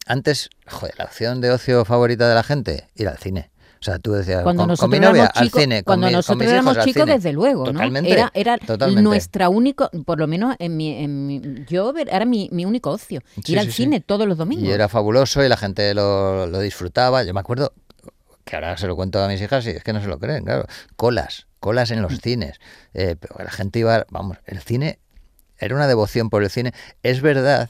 antes, 0.07 0.49
joder, 0.67 0.95
la 0.99 1.05
opción 1.05 1.41
de 1.41 1.51
ocio 1.51 1.85
favorita 1.85 2.29
de 2.29 2.35
la 2.35 2.43
gente, 2.43 2.89
ir 2.95 3.09
al 3.09 3.19
cine. 3.19 3.51
O 3.83 3.85
sea, 3.85 3.99
tú 3.99 4.13
decías, 4.13 4.45
Cuando 4.45 4.61
con, 4.63 4.69
con 4.69 4.69
nosotros 4.69 4.91
mi 4.93 5.01
novia 5.01 5.23
éramos 5.25 5.37
al 5.39 5.51
cine, 5.51 5.77
con, 5.83 5.85
cuando 5.85 6.07
mi- 6.07 6.13
con 6.13 6.19
nosotros 6.19 6.43
hijos 6.43 6.53
éramos 6.53 6.85
chicos, 6.85 7.07
desde 7.07 7.33
luego, 7.33 7.65
¿no? 7.67 7.73
Totalmente. 7.73 8.13
Era, 8.13 8.31
era 8.33 8.57
totalmente. 8.59 9.03
nuestra 9.03 9.49
único, 9.49 9.91
por 10.07 10.21
lo 10.21 10.29
menos 10.29 10.55
en 10.61 10.77
mi, 10.77 11.03
en 11.03 11.27
mi- 11.27 11.43
yo 11.67 11.93
era 11.97 12.25
mi, 12.25 12.49
mi 12.53 12.65
único 12.65 12.91
ocio, 12.91 13.23
Sí, 13.45 13.53
ir 13.55 13.59
al 13.59 13.67
sí. 13.67 13.73
cine 13.73 14.01
todos 14.01 14.29
los 14.29 14.39
domingos. 14.39 14.65
Y 14.69 14.71
era 14.71 14.89
fabuloso 14.89 15.45
y 15.45 15.49
la 15.49 15.57
gente 15.57 15.93
lo, 15.95 16.47
lo 16.47 16.61
disfrutaba. 16.61 17.25
Yo 17.25 17.35
me 17.35 17.41
acuerdo 17.41 17.73
que 18.45 18.55
ahora 18.55 18.77
se 18.77 18.87
lo 18.87 18.95
cuento 18.95 19.21
a 19.21 19.27
mis 19.27 19.43
hijas 19.43 19.67
y 19.67 19.71
es 19.71 19.83
que 19.83 19.93
no 19.93 20.01
se 20.01 20.07
lo 20.07 20.21
creen, 20.21 20.45
claro. 20.45 20.67
Colas, 20.95 21.49
colas 21.59 21.91
en 21.91 21.99
Mm. 21.99 22.03
los 22.03 22.21
cines. 22.21 22.61
Eh, 22.95 23.17
pero 23.19 23.35
la 23.43 23.51
gente 23.51 23.81
iba, 23.81 24.07
vamos, 24.11 24.39
el 24.47 24.61
cine 24.61 25.01
era 25.59 25.75
una 25.75 25.89
devoción 25.89 26.31
por 26.31 26.45
el 26.45 26.51
cine. 26.51 26.73
Es 27.03 27.21
verdad 27.21 27.69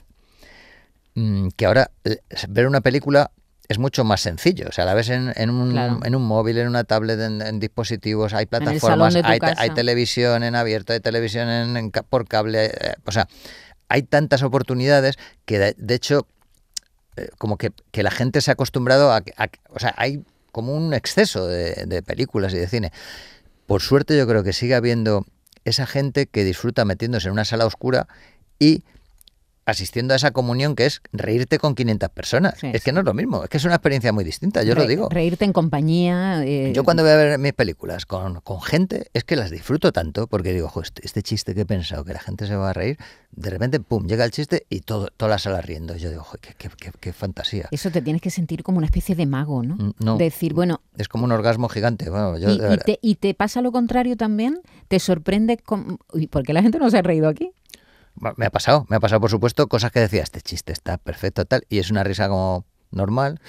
mm, 1.14 1.49
que 1.57 1.64
ahora 1.66 1.90
eh, 2.04 2.19
ver 2.49 2.66
una 2.66 2.83
película 2.83 3.31
es 3.69 3.78
mucho 3.78 4.04
más 4.04 4.21
sencillo. 4.21 4.66
O 4.69 4.73
sea, 4.73 4.85
la 4.85 4.95
ves 4.95 5.09
en, 5.09 5.33
en 5.37 5.50
un, 5.50 5.71
Claro. 5.71 6.00
en 6.04 6.14
un 6.14 6.23
móvil, 6.25 6.59
en 6.59 6.69
una 6.69 6.85
tablet, 6.85 7.19
en, 7.21 7.40
en 7.42 7.61
dispositivos, 7.61 8.35
hay 8.35 8.47
plataformas, 8.47 9.14
hay, 9.14 9.71
televisión 9.71 10.42
en 10.42 10.54
abierto, 10.57 10.92
hay 10.92 11.00
televisión 11.00 11.90
por 12.09 12.26
cable. 12.28 12.66
eh, 12.66 12.95
o 13.04 13.12
sea, 13.12 13.28
hay 13.88 14.02
tantas 14.02 14.42
oportunidades 14.42 15.16
que, 15.45 15.59
de, 15.59 15.75
de 15.78 15.95
hecho, 15.95 16.26
eh, 17.16 17.28
como 17.38 17.57
que, 17.57 17.71
que 17.90 18.02
la 18.02 18.11
gente 18.11 18.40
se 18.40 18.50
ha 18.50 18.54
acostumbrado 18.54 19.12
a, 19.12 19.21
que- 19.21 19.35
a 19.37 19.49
O 19.71 19.78
sea, 19.78 19.95
hay 19.97 20.23
como 20.50 20.75
un 20.75 20.92
exceso 20.92 21.47
de, 21.47 21.85
de 21.87 22.02
películas 22.02 22.52
y 22.52 22.59
de 22.59 22.66
cine. 22.69 22.92
Por 23.66 23.81
suerte 23.81 24.16
yo 24.19 24.26
creo 24.26 24.42
que 24.42 24.52
sigue 24.52 24.75
habiendo 24.75 25.25
esa 25.64 25.87
gente 25.87 26.26
que 26.26 26.45
disfruta 26.45 26.85
metiéndose 26.85 27.28
en 27.28 27.33
una 27.33 27.45
sala 27.45 27.64
oscura 27.64 28.07
y 28.59 28.83
asistiendo 29.64 30.12
a 30.14 30.16
esa 30.16 30.33
comunión 30.33 30.75
que 30.75 30.87
es 30.87 31.02
reírte 31.12 31.59
con 31.59 31.75
500 31.75 32.09
personas. 32.11 32.54
Sí, 32.59 32.69
es 32.73 32.83
que 32.83 32.92
no 32.92 33.00
es 33.00 33.07
lo 33.07 33.14
mismo, 33.14 33.45
es 33.45 33.50
que 33.50 33.59
es 33.59 33.64
una 33.64 33.75
experiencia 33.76 34.12
muy 34.12 34.25
distinta, 34.25 34.62
yo 34.64 34.75
lo 34.75 34.87
digo. 34.87 35.09
Reírte 35.11 35.45
en 35.45 35.52
compañía. 35.52 36.45
eh, 36.45 36.73
Yo 36.75 36.85
cuando 36.85 37.02
voy 37.02 37.12
a 37.12 37.16
ver 37.16 37.38
mis 37.38 37.52
películas 37.52 38.04
con, 38.07 38.40
con 38.40 38.61
gente, 38.61 39.07
es 39.14 39.25
que 39.25 39.37
las 39.37 39.50
disfruto 39.50 39.92
tanto, 39.92 40.26
porque 40.26 40.52
digo, 40.52 40.69
"Jo, 40.69 40.83
este, 40.83 41.02
este 41.04 41.23
chiste 41.23 41.54
que 41.54 41.61
he 41.62 41.66
pensado, 41.66 42.04
que 42.04 42.12
la 42.12 42.21
gente 42.21 42.47
se 42.47 42.57
va 42.57 42.71
a 42.71 42.73
reír, 42.73 42.97
de 43.31 43.50
repente, 43.50 43.81
pum, 43.81 44.07
llega 44.07 44.25
el 44.25 44.31
chiste 44.31 44.66
y 44.69 44.81
todo, 44.81 45.09
toda 45.16 45.31
la 45.31 45.38
sala 45.38 45.61
riendo. 45.61 45.97
Yo 45.97 46.11
digo, 46.11 46.23
"Jo, 46.25 46.37
qué, 46.40 46.54
qué- 46.59 46.69
qué- 46.76 46.92
qué 47.00 47.12
fantasía. 47.12 47.69
Eso 47.71 47.90
te 47.90 48.02
tienes 48.02 48.21
que 48.21 48.31
sentir 48.31 48.62
como 48.62 48.78
una 48.78 48.87
especie 48.87 49.14
de 49.14 49.26
mago, 49.26 49.62
¿no? 49.62 49.76
Mm. 49.99 50.19
Decir, 50.19 50.54
bueno, 50.54 50.81
Es 50.99 51.09
como 51.09 51.25
un 51.25 51.33
orgasmo 51.33 51.69
gigante. 51.69 52.11
Bueno, 52.11 52.37
yo, 52.38 52.50
y, 52.50 52.54
y 52.54 52.76
te, 52.78 52.99
y 53.00 53.14
te 53.14 53.33
pasa 53.35 53.62
lo 53.62 53.73
contrario 53.73 54.16
también, 54.16 54.61
te 54.88 54.99
sorprende 54.99 55.57
con... 55.57 55.99
Uy, 56.12 56.26
¿Por 56.26 56.42
qué 56.42 56.52
la 56.52 56.62
gente 56.62 56.78
no 56.78 56.90
se 56.90 56.99
ha 56.99 57.02
reído 57.02 57.28
aquí? 57.28 57.52
Me 58.37 58.47
ha 58.47 58.50
pasado, 58.50 58.87
me 58.88 58.97
ha 58.97 59.00
pasado 59.00 59.21
por 59.21 59.31
supuesto 59.31 59.66
cosas 59.69 59.90
que 59.90 60.00
decía, 60.00 60.23
este 60.23 60.40
chiste 60.40 60.73
está 60.73 60.99
perfecto 60.99 61.45
tal, 61.45 61.64
y 61.69 61.78
es 61.78 61.90
una 61.90 62.04
risa 62.04 62.28
como 62.28 62.64
normal, 62.90 63.40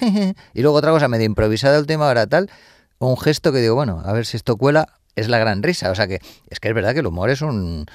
y 0.54 0.62
luego 0.62 0.76
otra 0.78 0.90
cosa 0.90 1.06
medio 1.08 1.26
improvisada 1.26 1.78
última 1.78 2.06
hora 2.06 2.26
tal, 2.26 2.50
un 2.98 3.16
gesto 3.18 3.52
que 3.52 3.58
digo, 3.60 3.74
bueno, 3.74 4.00
a 4.04 4.12
ver 4.12 4.24
si 4.26 4.36
esto 4.36 4.56
cuela, 4.56 4.88
es 5.16 5.28
la 5.28 5.38
gran 5.38 5.62
risa, 5.62 5.90
o 5.90 5.94
sea 5.94 6.08
que 6.08 6.20
es 6.48 6.60
que 6.60 6.68
es 6.68 6.74
verdad 6.74 6.92
que 6.94 7.00
el 7.00 7.06
humor 7.06 7.30
es 7.30 7.42
un 7.42 7.86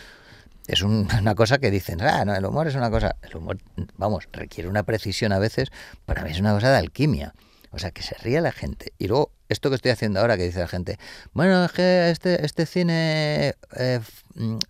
es 0.67 0.83
un- 0.83 1.07
una 1.19 1.33
cosa 1.35 1.57
que 1.57 1.71
dicen, 1.71 2.01
ah, 2.01 2.23
no, 2.23 2.35
el 2.35 2.45
humor 2.45 2.67
es 2.67 2.75
una 2.75 2.89
cosa, 2.91 3.15
el 3.23 3.35
humor, 3.35 3.57
vamos, 3.97 4.27
requiere 4.31 4.69
una 4.69 4.83
precisión 4.83 5.31
a 5.33 5.39
veces, 5.39 5.69
para 6.05 6.23
mí 6.23 6.29
es 6.31 6.39
una 6.39 6.53
cosa 6.53 6.69
de 6.71 6.77
alquimia. 6.77 7.33
O 7.71 7.77
sea, 7.77 7.91
que 7.91 8.01
se 8.01 8.15
ría 8.15 8.41
la 8.41 8.51
gente. 8.51 8.93
Y 8.97 9.07
luego, 9.07 9.31
esto 9.47 9.69
que 9.69 9.75
estoy 9.75 9.91
haciendo 9.91 10.19
ahora, 10.19 10.37
que 10.37 10.43
dice 10.43 10.59
la 10.59 10.67
gente, 10.67 10.97
bueno, 11.33 11.65
es 11.65 11.71
que 11.71 12.09
este, 12.09 12.43
este 12.43 12.65
cine, 12.65 13.53
eh, 13.77 13.99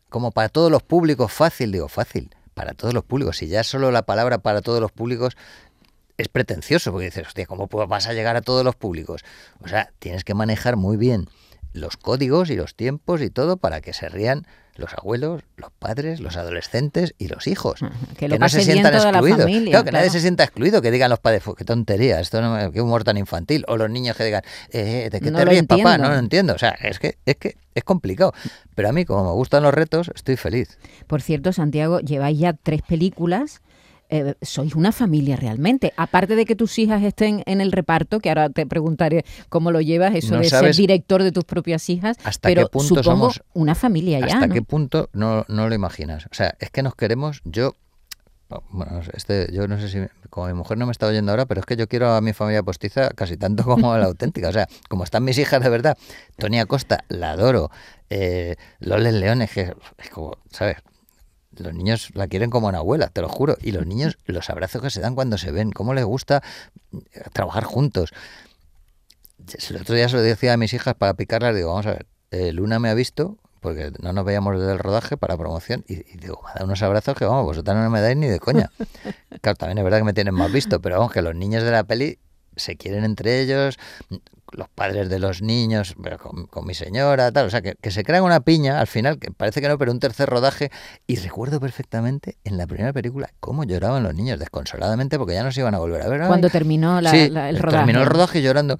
como 0.09 0.31
para 0.31 0.49
todos 0.49 0.71
los 0.71 0.83
públicos, 0.83 1.31
fácil, 1.31 1.71
digo, 1.71 1.87
fácil, 1.87 2.35
para 2.53 2.73
todos 2.73 2.93
los 2.93 3.03
públicos. 3.03 3.37
Si 3.37 3.47
ya 3.47 3.63
solo 3.63 3.91
la 3.91 4.03
palabra 4.03 4.39
para 4.39 4.61
todos 4.61 4.81
los 4.81 4.91
públicos 4.91 5.37
es 6.17 6.27
pretencioso, 6.27 6.91
porque 6.91 7.05
dices, 7.05 7.27
hostia, 7.27 7.45
¿cómo 7.45 7.67
vas 7.67 8.07
a 8.07 8.13
llegar 8.13 8.35
a 8.35 8.41
todos 8.41 8.65
los 8.65 8.75
públicos? 8.75 9.23
O 9.61 9.67
sea, 9.67 9.91
tienes 9.99 10.23
que 10.23 10.33
manejar 10.33 10.75
muy 10.75 10.97
bien 10.97 11.29
los 11.73 11.97
códigos 11.97 12.49
y 12.49 12.55
los 12.55 12.75
tiempos 12.75 13.21
y 13.21 13.29
todo 13.29 13.57
para 13.57 13.81
que 13.81 13.93
se 13.93 14.09
rían 14.09 14.45
los 14.75 14.93
abuelos, 14.93 15.41
los 15.57 15.71
padres, 15.77 16.21
los 16.21 16.37
adolescentes 16.37 17.13
y 17.17 17.27
los 17.27 17.47
hijos. 17.47 17.81
Que 18.17 18.29
lo 18.29 18.37
no 18.39 18.47
se 18.47 18.61
sientan 18.63 18.93
excluidos. 18.93 19.41
familia, 19.41 19.71
claro, 19.71 19.83
que 19.85 19.91
nadie 19.91 20.09
se 20.09 20.21
sienta 20.21 20.45
excluido, 20.45 20.81
que 20.81 20.89
digan 20.89 21.09
los 21.09 21.19
padres, 21.19 21.43
"Fu, 21.43 21.53
qué 21.53 21.65
tontería, 21.65 22.21
esto 22.21 22.41
no 22.41 22.53
me- 22.55 22.71
qué 22.71 22.79
humor 22.79 23.03
tan 23.03 23.17
infantil. 23.17 23.65
O 23.67 23.75
los 23.75 23.89
niños 23.89 24.15
que 24.15 24.23
digan, 24.23 24.41
eh, 24.71 25.09
¿de 25.11 25.19
qué 25.19 25.31
No 25.31 25.39
te 25.39 25.45
ríes, 25.45 25.63
papá? 25.65 25.97
No 25.97 26.09
lo 26.09 26.15
entiendo. 26.17 26.53
O 26.53 26.57
sea, 26.57 26.69
es 26.81 26.97
que, 26.97 27.17
es 27.25 27.35
que 27.35 27.57
es 27.75 27.83
complicado. 27.83 28.33
Pero 28.73 28.87
a 28.87 28.93
mí, 28.93 29.03
como 29.03 29.25
me 29.25 29.31
gustan 29.31 29.63
los 29.63 29.73
retos, 29.73 30.11
estoy 30.15 30.37
feliz. 30.37 30.77
Por 31.07 31.21
cierto, 31.21 31.51
Santiago, 31.51 31.99
lleváis 31.99 32.39
ya 32.39 32.53
tres 32.53 32.81
películas. 32.81 33.61
Eh, 34.09 34.35
sois 34.41 34.75
una 34.75 34.91
familia 34.91 35.35
realmente. 35.35 35.93
Aparte 35.97 36.35
de 36.35 36.45
que 36.45 36.55
tus 36.55 36.77
hijas 36.79 37.03
estén 37.03 37.43
en 37.45 37.61
el 37.61 37.71
reparto, 37.71 38.19
que 38.19 38.29
ahora 38.29 38.49
te 38.49 38.65
preguntaré 38.65 39.23
cómo 39.49 39.71
lo 39.71 39.81
llevas, 39.81 40.15
eso 40.15 40.35
No 40.35 40.41
de 40.41 40.49
ser 40.49 40.75
director 40.75 41.21
de 41.23 41.31
tus 41.31 41.43
propias 41.45 41.89
hijas. 41.89 42.17
hasta 42.23 42.49
pero 42.49 42.63
qué 42.63 42.69
punto 42.71 42.87
supongo 43.03 43.31
somos- 43.31 43.41
una 43.53 43.75
familia 43.75 44.19
ya. 44.19 44.35
¿Hasta 44.35 44.47
¿no? 44.47 44.53
qué 44.53 44.61
punto 44.61 45.09
no, 45.13 45.45
no 45.47 45.69
lo 45.69 45.75
imaginas? 45.75 46.25
O 46.25 46.33
sea, 46.33 46.55
es 46.59 46.69
que 46.71 46.81
nos 46.83 46.95
queremos. 46.95 47.41
Yo. 47.45 47.73
Bueno, 48.71 49.01
este, 49.13 49.47
yo 49.53 49.67
no 49.67 49.79
sé 49.79 49.89
si. 49.89 49.99
Como 50.31 50.47
mi 50.47 50.53
mujer 50.53 50.75
no 50.79 50.87
me 50.87 50.91
está 50.91 51.05
oyendo 51.05 51.31
ahora, 51.31 51.45
pero 51.45 51.59
es 51.59 51.67
que 51.67 51.75
yo 51.75 51.87
quiero 51.87 52.13
a 52.13 52.21
mi 52.21 52.33
familia 52.33 52.63
postiza 52.63 53.09
casi 53.09 53.37
tanto 53.37 53.63
como 53.63 53.93
a 53.93 53.99
la 53.99 54.05
auténtica. 54.07 54.49
O 54.49 54.51
sea, 54.51 54.67
como 54.89 55.03
están 55.03 55.23
mis 55.23 55.37
hijas 55.37 55.61
de 55.61 55.69
verdad. 55.69 55.97
Tony 56.37 56.59
Acosta, 56.59 57.03
la 57.09 57.31
adoro. 57.31 57.69
Eh, 58.09 58.55
Loles 58.79 59.13
Leones, 59.13 59.51
que 59.51 59.73
es 59.99 60.09
como, 60.09 60.35
¿sabes? 60.51 60.77
Los 61.57 61.73
niños 61.73 62.09
la 62.13 62.27
quieren 62.27 62.49
como 62.49 62.67
una 62.67 62.79
abuela, 62.79 63.07
te 63.07 63.21
lo 63.21 63.29
juro. 63.29 63.57
Y 63.61 63.71
los 63.71 63.85
niños, 63.85 64.17
los 64.25 64.49
abrazos 64.49 64.81
que 64.81 64.89
se 64.89 65.01
dan 65.01 65.15
cuando 65.15 65.37
se 65.37 65.51
ven, 65.51 65.71
cómo 65.71 65.93
les 65.93 66.05
gusta 66.05 66.43
eh, 66.93 67.23
trabajar 67.33 67.63
juntos. 67.63 68.11
El 69.69 69.77
otro 69.77 69.95
día 69.95 70.09
se 70.09 70.15
lo 70.15 70.21
decía 70.21 70.53
a 70.53 70.57
mis 70.57 70.73
hijas 70.73 70.95
para 70.95 71.13
picarlas, 71.15 71.55
digo, 71.55 71.69
vamos 71.69 71.87
a 71.87 71.91
ver, 71.91 72.05
eh, 72.31 72.51
Luna 72.51 72.77
me 72.77 72.89
ha 72.89 72.93
visto, 72.93 73.37
porque 73.61 73.91
no 73.99 74.13
nos 74.13 74.23
veíamos 74.23 74.59
desde 74.59 74.73
el 74.73 74.79
rodaje 74.79 75.17
para 75.17 75.37
promoción, 75.37 75.83
y, 75.87 75.93
y 75.93 76.17
digo, 76.17 76.41
me 76.43 76.49
ha 76.49 76.53
dado 76.53 76.65
unos 76.65 76.83
abrazos 76.83 77.15
que, 77.15 77.25
vamos, 77.25 77.45
vosotras 77.45 77.75
no 77.75 77.89
me 77.89 78.01
dais 78.01 78.17
ni 78.17 78.27
de 78.27 78.39
coña. 78.39 78.71
Claro, 79.41 79.55
también 79.55 79.77
es 79.77 79.83
verdad 79.85 79.99
que 79.99 80.03
me 80.03 80.13
tienen 80.13 80.33
más 80.33 80.51
visto, 80.51 80.81
pero 80.81 80.97
vamos, 80.97 81.13
que 81.13 81.21
los 81.21 81.33
niños 81.33 81.63
de 81.63 81.71
la 81.71 81.85
peli 81.85 82.19
se 82.59 82.75
quieren 82.77 83.03
entre 83.03 83.41
ellos, 83.41 83.77
los 84.51 84.67
padres 84.67 85.09
de 85.09 85.19
los 85.19 85.43
niños 85.43 85.95
con, 86.21 86.47
con 86.47 86.65
mi 86.65 86.73
señora, 86.73 87.31
tal, 87.31 87.45
o 87.45 87.49
sea, 87.51 87.61
que, 87.61 87.75
que 87.79 87.91
se 87.91 88.03
crean 88.03 88.23
una 88.23 88.39
piña 88.39 88.79
al 88.79 88.87
final, 88.87 89.19
que 89.19 89.31
parece 89.31 89.61
que 89.61 89.67
no, 89.67 89.77
pero 89.77 89.91
un 89.91 89.99
tercer 89.99 90.27
rodaje, 90.27 90.71
y 91.05 91.17
recuerdo 91.17 91.59
perfectamente 91.59 92.35
en 92.43 92.57
la 92.57 92.65
primera 92.65 92.91
película 92.91 93.29
cómo 93.39 93.63
lloraban 93.63 94.01
los 94.01 94.15
niños 94.15 94.39
desconsoladamente 94.39 95.19
porque 95.19 95.35
ya 95.35 95.43
no 95.43 95.51
se 95.51 95.59
iban 95.61 95.75
a 95.75 95.77
volver 95.79 96.01
a 96.01 96.07
ver. 96.09 96.21
Ay, 96.23 96.27
Cuando 96.27 96.49
terminó 96.49 96.99
la- 96.99 97.11
Sí, 97.11 97.29
la- 97.29 97.49
el 97.49 97.59
rodaje. 97.59 97.77
Terminó 97.85 97.99
el 98.01 98.07
rodaje 98.09 98.41
llorando. 98.41 98.77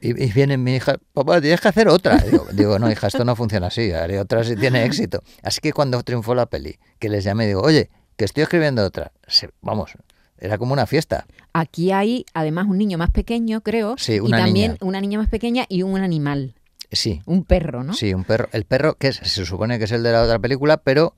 Y, 0.00 0.20
y 0.20 0.32
viene 0.32 0.56
mi 0.56 0.74
hija, 0.74 0.96
papá, 1.12 1.40
tienes 1.40 1.60
que 1.60 1.68
hacer 1.68 1.86
otra. 1.88 2.16
Digo, 2.18 2.46
digo, 2.52 2.78
no, 2.80 2.90
hija, 2.90 3.06
esto 3.06 3.24
no 3.24 3.36
funciona 3.36 3.68
así. 3.68 3.92
Haré 3.92 4.18
otra 4.18 4.42
si 4.42 4.56
tiene 4.56 4.84
éxito. 4.84 5.22
Así 5.44 5.60
que 5.60 5.72
cuando 5.72 6.02
triunfó 6.02 6.34
la 6.34 6.46
peli, 6.46 6.78
que 6.98 7.08
les 7.08 7.22
llamé, 7.22 7.46
digo, 7.46 7.62
oye, 7.62 7.88
que 8.16 8.24
estoy 8.24 8.42
escribiendo 8.42 8.84
otra. 8.84 9.12
Se- 9.28 9.50
vamos, 9.62 9.92
era 10.38 10.58
como 10.58 10.72
una 10.72 10.86
fiesta. 10.86 11.26
Aquí 11.52 11.92
hay 11.92 12.24
además 12.34 12.66
un 12.68 12.78
niño 12.78 12.98
más 12.98 13.10
pequeño, 13.10 13.60
creo, 13.62 13.94
Sí, 13.98 14.14
y 14.14 14.20
una 14.20 14.38
también 14.38 14.72
niña. 14.72 14.78
una 14.82 15.00
niña 15.00 15.18
más 15.18 15.28
pequeña 15.28 15.64
y 15.68 15.82
un 15.82 15.98
animal, 16.00 16.54
Sí, 16.92 17.22
un 17.26 17.44
perro, 17.44 17.82
¿no? 17.82 17.92
sí, 17.94 18.14
un 18.14 18.24
perro. 18.24 18.48
El 18.52 18.64
perro, 18.64 18.94
que 18.94 19.08
es- 19.08 19.16
se 19.16 19.44
supone 19.44 19.78
que 19.78 19.84
es 19.84 19.92
el 19.92 20.02
de 20.02 20.12
la 20.12 20.22
otra 20.22 20.38
película, 20.38 20.76
pero 20.76 21.14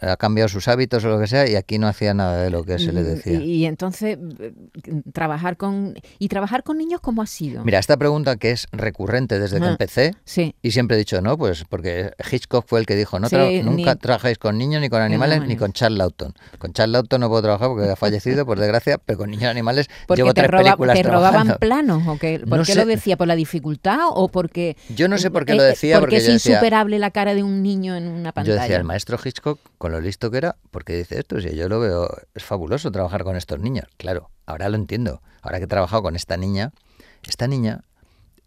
ha 0.00 0.16
cambiado 0.16 0.48
sus 0.48 0.66
hábitos 0.68 1.04
o 1.04 1.08
lo 1.08 1.20
que 1.20 1.26
sea 1.28 1.48
y 1.48 1.54
aquí 1.54 1.78
no 1.78 1.86
hacía 1.86 2.12
nada 2.12 2.42
de 2.42 2.50
lo 2.50 2.64
que 2.64 2.78
se 2.78 2.92
le 2.92 3.02
Mm, 3.02 3.04
decía. 3.04 3.40
Y, 3.40 3.50
y 3.52 3.66
entonces 3.66 4.18
eh, 4.40 4.52
trabajar 5.12 5.56
con 5.56 5.94
y 6.18 6.28
trabajar 6.28 6.62
con 6.64 6.76
niños 6.78 7.00
cómo 7.00 7.22
ha 7.22 7.26
sido. 7.26 7.64
Mira, 7.64 7.78
esta 7.78 7.96
pregunta 7.96 8.36
que 8.36 8.50
es 8.50 8.66
recurrente 8.72 9.38
desde 9.38 9.58
que 9.58 9.62
Ajá. 9.64 9.72
empecé, 9.72 10.14
sí. 10.24 10.54
Y 10.62 10.72
siempre 10.72 10.96
he 10.96 10.98
dicho, 10.98 11.20
no, 11.22 11.38
pues 11.38 11.64
porque 11.68 12.10
Hitchcock 12.30 12.66
fue 12.66 12.80
el 12.80 12.86
que 12.86 12.96
dijo, 12.96 13.20
no 13.20 13.28
Sí, 13.28 13.36
nunca 13.62 13.94
ni- 13.94 14.00
trabajáis 14.00 14.38
con 14.38 14.58
niños, 14.58 14.80
ni 14.80 14.88
con 14.88 15.00
animales, 15.02 15.40
no, 15.40 15.46
ni 15.46 15.56
con 15.56 15.72
Charles 15.72 15.98
Lawton. 15.98 16.34
Con 16.58 16.72
Charles 16.72 16.92
Lawton 16.92 17.20
no 17.20 17.28
puedo 17.28 17.42
trabajar 17.42 17.68
porque 17.68 17.88
ha 17.88 17.96
fallecido, 17.96 18.44
por 18.44 18.58
desgracia, 18.58 18.98
pero 18.98 19.18
con 19.18 19.30
niños 19.30 19.44
y 19.44 19.46
animales 19.46 19.88
Porque 20.08 20.22
llevo 20.22 20.34
te, 20.34 20.40
tres 20.40 20.50
roba- 20.50 20.62
películas 20.64 20.96
te 20.96 21.02
robaban 21.04 21.56
planos 21.60 22.02
o 22.08 22.16
¿Por 22.16 22.58
No 22.58 22.64
qué 22.64 22.72
sé. 22.72 22.78
lo 22.80 22.86
decía? 22.86 23.16
¿Por 23.16 23.28
la 23.28 23.36
dificultad 23.36 24.00
o 24.10 24.28
porque 24.28 24.76
Yo 24.88 25.06
no 25.08 25.16
sé 25.18 25.30
por 25.30 25.44
qué 25.44 25.52
eh, 25.52 25.56
lo 25.56 25.62
eh, 25.62 25.66
decía, 25.66 26.00
porque 26.00 26.16
es 26.16 26.26
yo 26.26 26.32
decía- 26.32 26.52
insuperable 26.54 26.98
la 26.98 27.10
cara 27.12 27.34
de 27.34 27.42
un 27.42 27.62
niño 27.62 27.94
en 27.96 28.08
una 28.08 28.30
Yo 28.30 28.32
pantalla? 28.34 28.62
decía, 28.62 28.76
el 28.76 28.84
maestro 28.84 29.18
Hitchcock, 29.22 29.59
con 29.78 29.92
lo 29.92 30.00
listo 30.00 30.30
que 30.30 30.38
era, 30.38 30.56
porque 30.70 30.96
dice 30.96 31.18
esto, 31.18 31.40
si 31.40 31.54
yo 31.54 31.68
lo 31.68 31.80
veo, 31.80 32.08
es 32.34 32.44
fabuloso 32.44 32.90
trabajar 32.90 33.24
con 33.24 33.36
estos 33.36 33.60
niños. 33.60 33.86
Claro, 33.96 34.30
ahora 34.46 34.68
lo 34.68 34.76
entiendo. 34.76 35.22
Ahora 35.42 35.58
que 35.58 35.64
he 35.64 35.68
trabajado 35.68 36.02
con 36.02 36.16
esta 36.16 36.36
niña, 36.36 36.72
esta 37.22 37.48
niña 37.48 37.84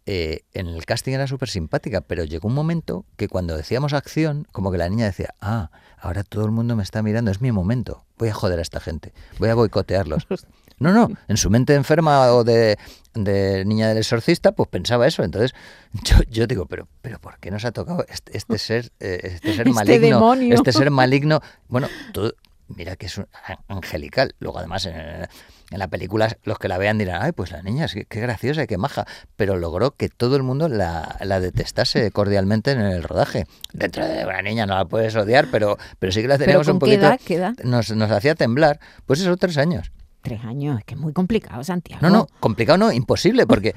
eh, 0.05 0.41
en 0.53 0.67
el 0.67 0.85
casting 0.85 1.13
era 1.13 1.27
súper 1.27 1.49
simpática, 1.49 2.01
pero 2.01 2.23
llegó 2.23 2.47
un 2.47 2.53
momento 2.55 3.05
que 3.17 3.27
cuando 3.27 3.55
decíamos 3.57 3.93
acción, 3.93 4.47
como 4.51 4.71
que 4.71 4.77
la 4.77 4.89
niña 4.89 5.05
decía, 5.05 5.33
ah, 5.41 5.71
ahora 5.99 6.23
todo 6.23 6.45
el 6.45 6.51
mundo 6.51 6.75
me 6.75 6.83
está 6.83 7.01
mirando, 7.01 7.31
es 7.31 7.39
mi 7.41 7.51
momento, 7.51 8.03
voy 8.17 8.29
a 8.29 8.33
joder 8.33 8.59
a 8.59 8.61
esta 8.61 8.79
gente, 8.79 9.13
voy 9.39 9.49
a 9.49 9.55
boicotearlos. 9.55 10.27
No, 10.79 10.91
no, 10.91 11.07
en 11.27 11.37
su 11.37 11.51
mente 11.51 11.75
enferma 11.75 12.33
o 12.33 12.43
de, 12.43 12.77
de 13.13 13.63
niña 13.63 13.87
del 13.89 13.99
exorcista, 13.99 14.53
pues 14.53 14.67
pensaba 14.67 15.05
eso. 15.07 15.23
Entonces, 15.23 15.53
yo, 16.03 16.17
yo 16.29 16.47
digo, 16.47 16.65
pero, 16.65 16.87
pero 17.01 17.19
¿por 17.19 17.37
qué 17.37 17.51
nos 17.51 17.63
ha 17.63 17.71
tocado 17.71 18.03
este, 18.09 18.35
este 18.35 18.57
ser, 18.57 18.91
eh, 18.99 19.19
este 19.23 19.53
ser 19.53 19.67
Este 19.67 19.71
maligno? 19.71 20.07
demonio. 20.07 20.55
Este 20.55 20.73
ser 20.73 20.89
maligno. 20.89 21.41
Bueno, 21.69 21.87
todo, 22.11 22.33
mira 22.69 22.95
que 22.95 23.05
es 23.05 23.17
un- 23.19 23.27
angelical. 23.67 24.35
Luego, 24.39 24.57
además, 24.57 24.85
en, 24.87 25.27
en 25.71 25.79
la 25.79 25.87
película, 25.87 26.37
los 26.43 26.59
que 26.59 26.67
la 26.67 26.77
vean 26.77 26.97
dirán, 26.97 27.21
ay, 27.23 27.31
pues 27.31 27.51
la 27.51 27.61
niña, 27.61 27.85
es 27.85 27.93
que- 27.93 28.05
qué 28.05 28.19
graciosa 28.19 28.63
y 28.63 28.67
qué 28.67 28.77
maja. 28.77 29.05
Pero 29.35 29.57
logró 29.57 29.91
que 29.91 30.09
todo 30.09 30.35
el 30.35 30.43
mundo 30.43 30.67
la, 30.69 31.17
la 31.21 31.39
detestase 31.39 32.11
cordialmente 32.11 32.71
en 32.71 32.81
el 32.81 33.03
rodaje. 33.03 33.45
Dentro 33.73 34.05
de 34.05 34.25
una 34.25 34.41
niña 34.41 34.65
no 34.65 34.75
la 34.75 34.85
puedes 34.85 35.15
odiar, 35.15 35.47
pero, 35.51 35.77
pero 35.99 36.11
sí 36.11 36.21
que 36.21 36.27
la 36.27 36.35
¿Pero 36.37 36.45
teníamos 36.45 36.67
un 36.67 36.75
qué 36.75 36.79
poquito. 36.79 37.01
edad? 37.07 37.19
¿Qué 37.25 37.35
edad? 37.35 37.53
Nos, 37.63 37.91
nos 37.91 38.11
hacía 38.11 38.35
temblar. 38.35 38.79
Pues 39.05 39.21
eso, 39.21 39.35
tres 39.37 39.57
años. 39.57 39.91
Tres 40.21 40.43
años, 40.43 40.79
es 40.79 40.85
que 40.85 40.93
es 40.95 40.99
muy 40.99 41.13
complicado, 41.13 41.63
Santiago. 41.63 41.99
No, 42.01 42.09
no, 42.09 42.27
complicado 42.39 42.77
no, 42.77 42.91
imposible, 42.91 43.45
porque 43.47 43.73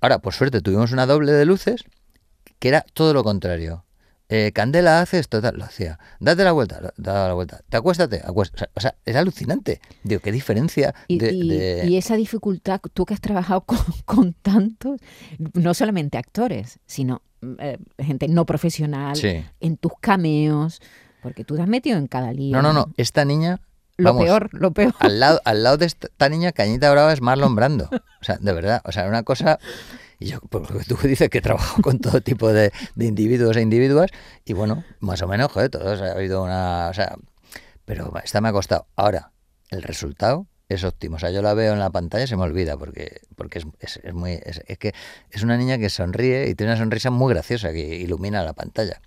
ahora, 0.00 0.18
por 0.20 0.32
suerte, 0.34 0.60
tuvimos 0.60 0.92
una 0.92 1.06
doble 1.06 1.32
de 1.32 1.44
luces 1.44 1.84
que 2.58 2.68
era 2.68 2.84
todo 2.94 3.12
lo 3.14 3.24
contrario. 3.24 3.84
Eh, 4.28 4.50
Candela 4.52 5.00
hace 5.00 5.20
esto, 5.20 5.40
tal, 5.40 5.56
lo 5.56 5.64
hacía. 5.64 5.98
Date 6.18 6.42
la 6.42 6.50
vuelta, 6.52 6.92
daba 6.96 7.28
la 7.28 7.34
vuelta. 7.34 7.60
Te 7.68 7.76
acuéstate, 7.76 8.22
acuéstate. 8.24 8.70
O 8.74 8.80
sea, 8.80 8.96
era 9.04 9.20
alucinante. 9.20 9.80
Digo, 10.02 10.20
qué 10.20 10.32
diferencia 10.32 10.94
Y, 11.06 11.18
de, 11.18 11.32
y- 11.32 11.48
de- 11.48 11.86
y 11.86 11.96
esa 11.96 12.16
dificultad, 12.16 12.80
tú 12.92 13.04
que 13.06 13.14
has 13.14 13.20
trabajado 13.20 13.60
con, 13.60 13.78
con 14.04 14.32
tantos, 14.32 15.00
no 15.54 15.74
solamente 15.74 16.18
actores, 16.18 16.80
sino 16.86 17.22
eh, 17.58 17.78
gente 17.98 18.26
no 18.26 18.46
profesional, 18.46 19.14
Sí. 19.14 19.44
en 19.60 19.76
tus 19.76 19.92
cameos, 20.00 20.80
porque 21.22 21.44
tú 21.44 21.54
te 21.54 21.62
has 21.62 21.68
metido 21.68 21.96
en 21.96 22.08
cada 22.08 22.32
lío. 22.32 22.52
No, 22.56 22.62
no, 22.62 22.72
no. 22.72 22.92
Esta 22.96 23.24
niña. 23.24 23.60
Lo 23.98 24.10
vamos, 24.10 24.24
peor, 24.24 24.48
lo 24.52 24.72
peor. 24.72 24.94
Al 24.98 25.20
lado, 25.20 25.40
al 25.44 25.62
lado 25.62 25.78
de 25.78 25.86
esta 25.86 26.28
niña, 26.28 26.52
Cañita 26.52 26.90
Brava 26.90 27.12
es 27.14 27.22
Marlon 27.22 27.54
Brando. 27.54 27.88
O 28.20 28.24
sea, 28.24 28.36
de 28.38 28.52
verdad. 28.52 28.82
O 28.84 28.92
sea, 28.92 29.06
una 29.08 29.22
cosa. 29.22 29.58
Y 30.18 30.26
yo, 30.26 30.40
por 30.40 30.70
lo 30.70 30.78
que 30.78 30.84
tú 30.84 30.96
dices 31.02 31.28
que 31.30 31.40
trabajo 31.40 31.82
con 31.82 31.98
todo 31.98 32.20
tipo 32.20 32.52
de, 32.52 32.72
de 32.94 33.04
individuos 33.04 33.56
e 33.56 33.60
individuas, 33.62 34.10
y 34.44 34.52
bueno, 34.54 34.84
más 35.00 35.20
o 35.22 35.28
menos, 35.28 35.52
joder, 35.52 35.70
todos 35.70 36.00
ha 36.00 36.12
habido 36.12 36.42
una. 36.42 36.88
O 36.90 36.94
sea, 36.94 37.16
pero 37.84 38.12
esta 38.24 38.40
me 38.40 38.48
ha 38.48 38.52
costado. 38.52 38.86
Ahora, 38.96 39.32
el 39.70 39.82
resultado 39.82 40.46
es 40.68 40.84
óptimo. 40.84 41.16
O 41.16 41.18
sea, 41.18 41.30
yo 41.30 41.42
la 41.42 41.54
veo 41.54 41.72
en 41.72 41.78
la 41.78 41.90
pantalla 41.90 42.24
y 42.24 42.26
se 42.26 42.36
me 42.36 42.42
olvida 42.42 42.76
porque, 42.76 43.20
porque 43.36 43.58
es, 43.58 43.66
es- 44.02 44.14
muy. 44.14 44.40
Es 44.44 44.78
que 44.78 44.94
es 45.30 45.42
una 45.42 45.56
niña 45.56 45.78
que 45.78 45.90
sonríe 45.90 46.48
y 46.48 46.54
tiene 46.54 46.72
una 46.72 46.78
sonrisa 46.80 47.10
muy 47.10 47.32
graciosa 47.34 47.72
que 47.72 47.96
ilumina 47.96 48.42
la 48.44 48.52
pantalla. 48.54 49.00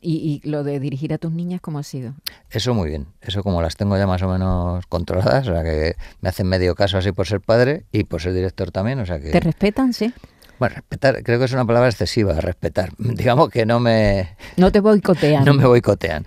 Y, 0.00 0.40
y 0.44 0.48
lo 0.48 0.62
de 0.62 0.78
dirigir 0.80 1.12
a 1.12 1.18
tus 1.18 1.32
niñas, 1.32 1.60
¿cómo 1.60 1.78
ha 1.78 1.82
sido? 1.82 2.14
Eso 2.50 2.74
muy 2.74 2.88
bien. 2.88 3.06
Eso 3.20 3.42
como 3.42 3.60
las 3.62 3.76
tengo 3.76 3.96
ya 3.98 4.06
más 4.06 4.22
o 4.22 4.28
menos 4.28 4.86
controladas, 4.86 5.48
o 5.48 5.52
sea 5.52 5.62
que 5.62 5.96
me 6.20 6.28
hacen 6.28 6.46
medio 6.46 6.74
caso 6.74 6.98
así 6.98 7.12
por 7.12 7.26
ser 7.26 7.40
padre 7.40 7.84
y 7.92 8.04
por 8.04 8.22
ser 8.22 8.34
director 8.34 8.70
también, 8.70 9.00
o 9.00 9.06
sea 9.06 9.18
que... 9.20 9.30
¿Te 9.30 9.40
respetan, 9.40 9.92
sí? 9.92 10.12
Bueno, 10.58 10.74
respetar, 10.76 11.22
creo 11.22 11.38
que 11.38 11.44
es 11.44 11.52
una 11.52 11.64
palabra 11.64 11.88
excesiva, 11.88 12.34
respetar. 12.40 12.90
Digamos 12.98 13.48
que 13.50 13.64
no 13.66 13.80
me, 13.80 14.36
No 14.56 14.72
te 14.72 14.80
boicotean. 14.80 15.44
no 15.44 15.54
me 15.54 15.66
boicotean. 15.66 16.26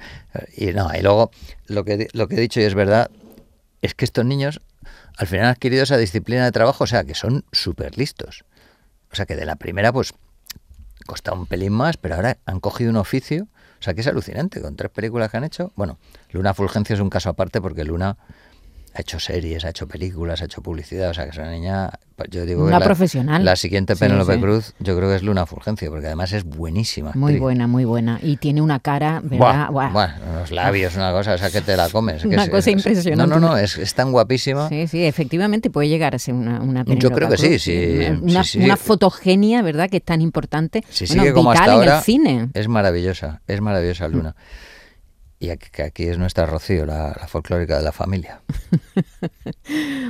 Y 0.55 0.67
no, 0.67 0.89
y 0.97 1.01
luego 1.01 1.31
lo 1.67 1.83
que, 1.83 2.07
lo 2.13 2.27
que 2.27 2.35
he 2.35 2.39
dicho 2.39 2.59
y 2.59 2.63
es 2.63 2.75
verdad, 2.75 3.09
es 3.81 3.93
que 3.93 4.05
estos 4.05 4.25
niños 4.25 4.61
al 5.17 5.27
final 5.27 5.45
han 5.45 5.51
adquirido 5.51 5.83
esa 5.83 5.97
disciplina 5.97 6.45
de 6.45 6.51
trabajo, 6.51 6.83
o 6.83 6.87
sea, 6.87 7.03
que 7.03 7.15
son 7.15 7.43
súper 7.51 7.97
listos. 7.97 8.43
O 9.11 9.15
sea, 9.15 9.25
que 9.25 9.35
de 9.35 9.45
la 9.45 9.55
primera, 9.57 9.91
pues, 9.91 10.13
costaba 11.11 11.37
un 11.37 11.45
pelín 11.45 11.73
más, 11.73 11.97
pero 11.97 12.15
ahora 12.15 12.37
han 12.45 12.61
cogido 12.61 12.89
un 12.89 12.95
oficio, 12.95 13.43
o 13.43 13.83
sea, 13.83 13.93
que 13.93 13.99
es 13.99 14.07
alucinante, 14.07 14.61
con 14.61 14.77
tres 14.77 14.89
películas 14.91 15.29
que 15.29 15.35
han 15.35 15.43
hecho. 15.43 15.73
Bueno, 15.75 15.97
Luna 16.29 16.53
Fulgencio 16.53 16.95
es 16.95 17.01
un 17.01 17.09
caso 17.09 17.27
aparte 17.29 17.59
porque 17.59 17.83
Luna 17.83 18.15
ha 18.93 19.01
hecho 19.01 19.19
series, 19.19 19.63
ha 19.65 19.69
hecho 19.69 19.87
películas, 19.87 20.41
ha 20.41 20.45
hecho 20.45 20.61
publicidad, 20.61 21.11
o 21.11 21.13
sea, 21.13 21.23
que 21.23 21.29
es 21.31 21.37
una 21.37 21.49
niña, 21.51 21.89
pues, 22.17 22.29
yo 22.29 22.45
digo 22.45 22.65
Una 22.65 22.81
profesional. 22.81 23.45
La 23.45 23.55
siguiente 23.55 23.95
Sí, 23.95 23.99
Penélope 24.01 24.33
sí. 24.35 24.39
Cruz, 24.41 24.73
yo 24.79 24.97
creo 24.97 25.07
que 25.09 25.15
es 25.15 25.23
Luna 25.23 25.45
Fulgencio, 25.45 25.89
porque 25.89 26.07
además 26.07 26.33
es 26.33 26.43
buenísima. 26.43 27.11
Muy 27.15 27.29
actriz. 27.31 27.41
buena, 27.41 27.67
muy 27.67 27.85
buena. 27.85 28.19
Y 28.21 28.35
tiene 28.35 28.61
una 28.61 28.81
cara, 28.81 29.21
¿verdad? 29.23 29.69
Buah, 29.69 29.69
Buah. 29.69 29.89
buah, 29.93 30.39
los 30.41 30.51
labios, 30.51 30.95
una 30.97 31.11
cosa, 31.13 31.35
o 31.35 31.37
sea, 31.37 31.49
que 31.49 31.61
te 31.61 31.77
la 31.77 31.87
comes. 31.89 32.21
que 32.23 32.27
Una 32.27 32.43
es- 32.43 32.49
cosa 32.49 32.69
es- 32.69 32.75
impresionante. 32.85 33.33
No, 33.33 33.39
no, 33.39 33.47
no, 33.51 33.57
es, 33.57 33.77
es 33.77 33.93
tan 33.93 34.11
guapísima. 34.11 34.67
Sí, 34.67 34.87
sí, 34.87 35.05
efectivamente 35.05 35.69
puede 35.69 35.87
llegar 35.87 36.13
a 36.13 36.19
ser 36.19 36.33
una, 36.33 36.59
una 36.61 36.83
Yo 36.85 37.11
creo 37.11 37.29
que 37.29 37.37
sí, 37.37 37.47
Cruz, 37.47 37.61
sí, 37.61 37.97
Una, 38.23 38.43
sí, 38.43 38.59
sí. 38.59 38.65
una 38.65 38.75
fotogenia, 38.75 39.61
¿verdad? 39.61 39.89
Que 39.89 39.97
es 39.97 40.03
tan 40.03 40.19
importante. 40.19 40.83
Si 40.89 41.05
Bueno, 41.15 41.33
como 41.33 41.51
vital 41.51 41.61
hasta 41.69 41.73
en 41.75 41.79
ahora, 41.79 41.97
el 41.99 42.03
cine. 42.03 42.49
es 42.53 42.67
maravillosa, 42.67 43.41
es 43.47 43.61
maravillosa 43.61 44.09
Luna. 44.09 44.35
Y 45.43 45.49
aquí, 45.49 46.03
es 46.03 46.19
nuestra 46.19 46.45
Rocío, 46.45 46.85
la, 46.85 47.17
la 47.19 47.27
folclórica 47.27 47.75
de 47.77 47.83
la 47.83 47.91
familia. 47.91 48.41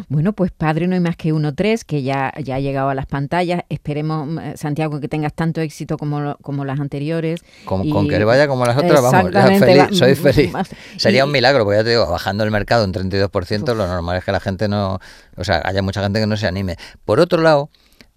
Bueno, 0.09 0.33
pues 0.33 0.51
Padre 0.51 0.87
no 0.87 0.93
hay 0.95 0.99
más 0.99 1.15
que 1.15 1.31
uno 1.31 1.53
tres, 1.53 1.85
que 1.85 2.03
ya, 2.03 2.33
ya 2.43 2.55
ha 2.55 2.59
llegado 2.59 2.89
a 2.89 2.95
las 2.95 3.05
pantallas. 3.05 3.61
Esperemos, 3.69 4.27
eh, 4.43 4.53
Santiago, 4.57 4.99
que 4.99 5.07
tengas 5.07 5.33
tanto 5.33 5.61
éxito 5.61 5.97
como, 5.97 6.35
como 6.41 6.65
las 6.65 6.79
anteriores. 6.79 7.41
Con, 7.65 7.85
Y- 7.85 7.91
con 7.91 8.07
que 8.09 8.19
le 8.19 8.25
vaya 8.25 8.47
como 8.47 8.65
las 8.65 8.75
otras, 8.77 9.01
vamos, 9.01 9.31
feliz, 9.59 9.79
va- 9.79 9.89
soy 9.93 10.15
feliz. 10.15 10.51
más- 10.53 10.69
Sería 10.97 11.19
y- 11.19 11.23
un 11.23 11.31
milagro, 11.31 11.63
porque 11.63 11.77
ya 11.79 11.83
te 11.83 11.91
digo, 11.91 12.09
bajando 12.09 12.43
el 12.43 12.51
mercado 12.51 12.83
un 12.83 12.91
32%, 12.93 13.73
lo 13.73 13.87
normal 13.87 14.17
es 14.17 14.25
que 14.25 14.31
la 14.33 14.39
gente 14.41 14.67
no, 14.67 14.99
o 15.37 15.43
sea, 15.43 15.61
haya 15.63 15.81
mucha 15.81 16.01
gente 16.03 16.19
que 16.19 16.27
no 16.27 16.35
se 16.35 16.47
anime. 16.47 16.75
Por 17.05 17.19
otro 17.19 17.41
lado, 17.41 17.69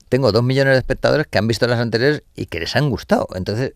tengo 0.09 0.33
dos 0.33 0.43
millones 0.43 0.73
de 0.75 0.79
espectadores 0.79 1.27
que 1.29 1.39
han 1.39 1.47
visto 1.47 1.67
las 1.69 1.79
anteriores 1.79 2.23
y 2.35 2.47
que 2.47 2.61
les 2.61 2.75
han 2.75 2.91
gustado. 2.91 3.29
Entonces, 3.35 3.75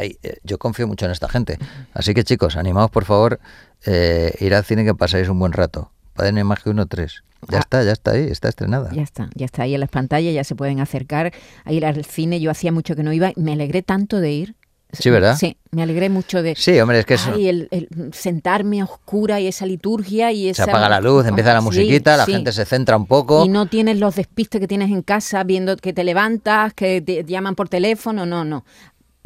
eh, 0.00 0.16
yo 0.44 0.58
confío 0.58 0.86
mucho 0.86 1.06
en 1.06 1.12
esta 1.12 1.28
gente. 1.28 1.58
Así 1.94 2.14
que 2.14 2.24
chicos, 2.24 2.56
animaos 2.56 2.90
por 2.90 3.04
favor, 3.04 3.40
eh, 3.84 4.32
ir 4.40 4.54
al 4.54 4.64
cine 4.64 4.84
que 4.84 4.94
pasáis 4.94 5.28
un 5.28 5.38
buen 5.38 5.52
rato. 5.52 5.90
Padre 6.14 6.42
más 6.44 6.62
que 6.62 6.70
uno 6.70 6.86
tres. 6.86 7.22
Ya 7.50 7.58
Ah. 7.58 7.60
está, 7.60 7.84
ya 7.84 7.92
está 7.92 8.12
ahí, 8.12 8.26
está 8.30 8.48
estrenada. 8.48 8.90
Ya 8.92 9.02
está, 9.02 9.28
ya 9.34 9.44
está 9.44 9.62
ahí 9.62 9.74
en 9.74 9.80
las 9.80 9.90
pantallas, 9.90 10.34
ya 10.34 10.42
se 10.44 10.54
pueden 10.56 10.80
acercar 10.80 11.32
a 11.64 11.72
ir 11.72 11.84
al 11.84 12.04
cine. 12.04 12.40
Yo 12.40 12.50
hacía 12.50 12.72
mucho 12.72 12.96
que 12.96 13.02
no 13.02 13.12
iba, 13.12 13.32
me 13.36 13.52
alegré 13.52 13.82
tanto 13.82 14.20
de 14.20 14.32
ir. 14.32 14.54
Sí, 14.92 15.10
¿verdad? 15.10 15.36
Sí, 15.36 15.58
me 15.72 15.82
alegré 15.82 16.08
mucho 16.08 16.42
de... 16.42 16.54
Sí, 16.56 16.78
hombre, 16.80 17.00
es 17.00 17.04
que 17.06 17.14
eso... 17.14 17.32
Ay, 17.34 17.48
el, 17.48 17.68
el 17.72 17.88
sentarme 18.14 18.80
a 18.80 18.84
oscura 18.84 19.40
y 19.40 19.46
esa 19.48 19.66
liturgia 19.66 20.32
y 20.32 20.44
Se 20.44 20.62
esa... 20.62 20.64
apaga 20.64 20.88
la 20.88 21.00
luz, 21.00 21.26
empieza 21.26 21.52
la 21.52 21.58
Sí, 21.60 21.64
musiquita, 21.66 22.16
la 22.16 22.24
sí. 22.24 22.32
gente 22.32 22.52
se 22.52 22.64
centra 22.64 22.96
un 22.96 23.04
poco. 23.06 23.44
Y 23.44 23.48
no 23.48 23.66
tienes 23.66 23.98
los 23.98 24.14
despistes 24.14 24.60
que 24.60 24.68
tienes 24.68 24.90
en 24.90 25.02
casa 25.02 25.42
viendo 25.44 25.76
que 25.76 25.92
te 25.92 26.04
levantas, 26.04 26.72
que 26.72 27.02
te 27.02 27.24
llaman 27.24 27.56
por 27.56 27.68
teléfono, 27.68 28.24
no, 28.26 28.44
no. 28.44 28.64